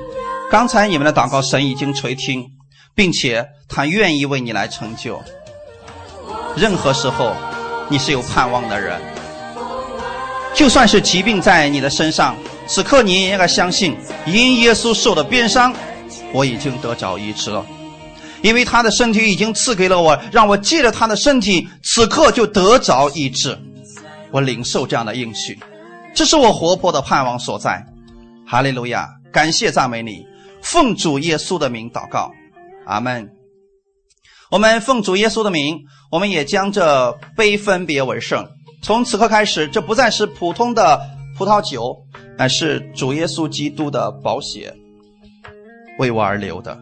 [0.50, 2.46] 刚才你们的祷告神已经垂听，
[2.94, 5.20] 并且他愿意为你来成就。
[6.56, 7.34] 任何时候，
[7.88, 9.00] 你是有盼望的人。
[10.54, 12.36] 就算是疾病在你的身上，
[12.66, 13.96] 此刻你也应该相信，
[14.26, 15.74] 因耶稣受的鞭伤，
[16.32, 17.64] 我已经得着医治了。
[18.42, 23.58] 因为他的身体已经赐给了我，让我借着他的身体，此刻就得着医治。
[24.30, 25.58] 我领受这样的应许。
[26.14, 27.82] 这是我活泼的盼望所在，
[28.46, 29.08] 哈利路亚！
[29.32, 30.26] 感谢赞美你，
[30.60, 32.30] 奉主耶稣的名祷告，
[32.86, 33.30] 阿门。
[34.50, 35.80] 我们奉主耶稣的名，
[36.10, 38.46] 我们也将这杯分别为圣。
[38.82, 41.00] 从此刻开始，这不再是普通的
[41.38, 41.96] 葡萄酒，
[42.36, 44.74] 乃是主耶稣基督的宝血，
[45.98, 46.78] 为我而流的。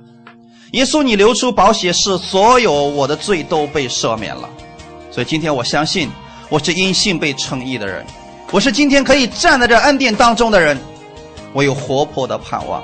[0.73, 4.49] 耶稣，你流出宝血，是所有我的罪都被赦免了。
[5.13, 6.11] 所以今天我相信，
[6.49, 8.05] 我是因信被称义的人。
[8.51, 10.77] 我是今天可以站在这恩典当中的人，
[11.53, 12.83] 我有活泼的盼望，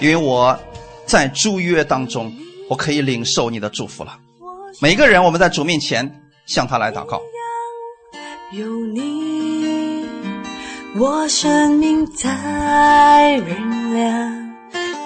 [0.00, 0.58] 因为我
[1.04, 2.32] 在主约当中，
[2.68, 4.16] 我可以领受你的祝福了。
[4.80, 7.20] 每个人，我们在主面前向他来祷告。
[8.52, 10.04] 有你，
[10.98, 14.32] 我生命在燃亮；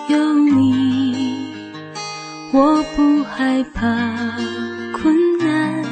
[0.09, 1.53] 有你，
[2.53, 3.83] 我不害怕
[4.97, 5.85] 困难；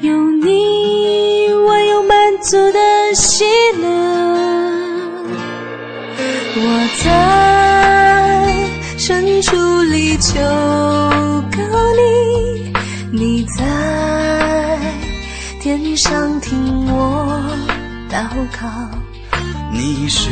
[0.00, 3.44] 有你，我有满足的喜
[3.82, 4.49] 乐。
[9.40, 11.58] 深处里求告
[11.96, 12.70] 你，
[13.10, 14.78] 你在
[15.62, 17.40] 天上听我
[18.10, 18.20] 祷
[18.60, 18.68] 告。
[19.72, 20.28] 你是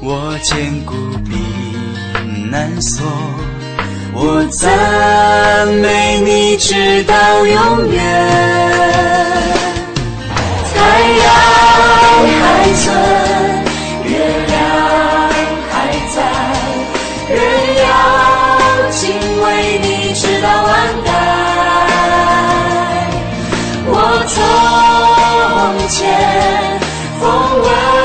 [0.00, 0.94] 我坚固
[1.28, 1.36] 避
[2.50, 3.06] 难所，
[4.14, 8.00] 我赞美你直到永远。
[10.74, 10.80] 太
[11.18, 11.26] 阳
[12.40, 12.86] 还存，
[27.28, 27.97] 风温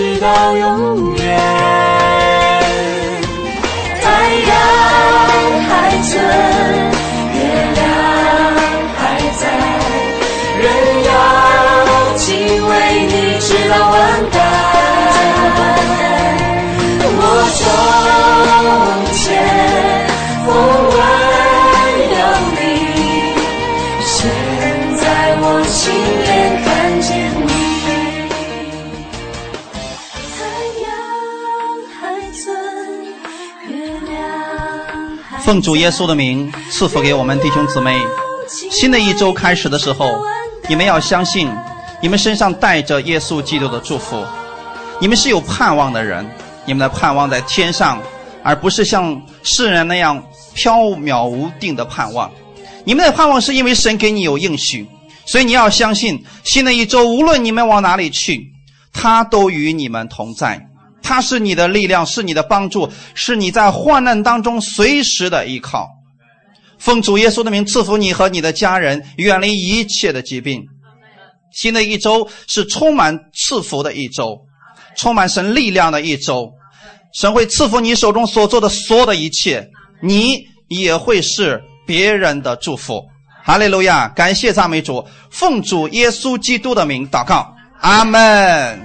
[0.00, 1.09] 直到永远。
[35.50, 38.00] 奉主耶稣的名赐福给我们弟兄姊妹。
[38.46, 40.16] 新的一周开始的时候，
[40.68, 41.50] 你们要相信，
[42.00, 44.24] 你们身上带着耶稣基督的祝福，
[45.00, 46.24] 你们是有盼望的人，
[46.64, 48.00] 你们的盼望在天上，
[48.44, 50.24] 而不是像世人那样
[50.54, 52.30] 飘渺无定的盼望。
[52.84, 54.86] 你们的盼望是因为神给你有应许，
[55.26, 58.52] 所以你要相信，新的一周无论你们往哪里去，
[58.92, 60.69] 他都与你们同在。
[61.10, 65.88] 他是你的力量，是你的帮助，是你在患难当中随时的依靠。
[66.78, 70.62] 奉主耶稣的名赐福你和你的家人，远离一切的疾病。
[71.52, 74.38] 新的一周是充满赐福的一周，
[74.96, 76.48] 充满神力量的一周。
[77.12, 79.68] 神会赐福你手中所做的所有的一切，
[80.00, 83.02] 你也会是别人的祝福。
[83.42, 84.06] 哈利路亚！
[84.10, 88.80] 感谢赞美主，奉主耶稣基督的名祷告，阿门。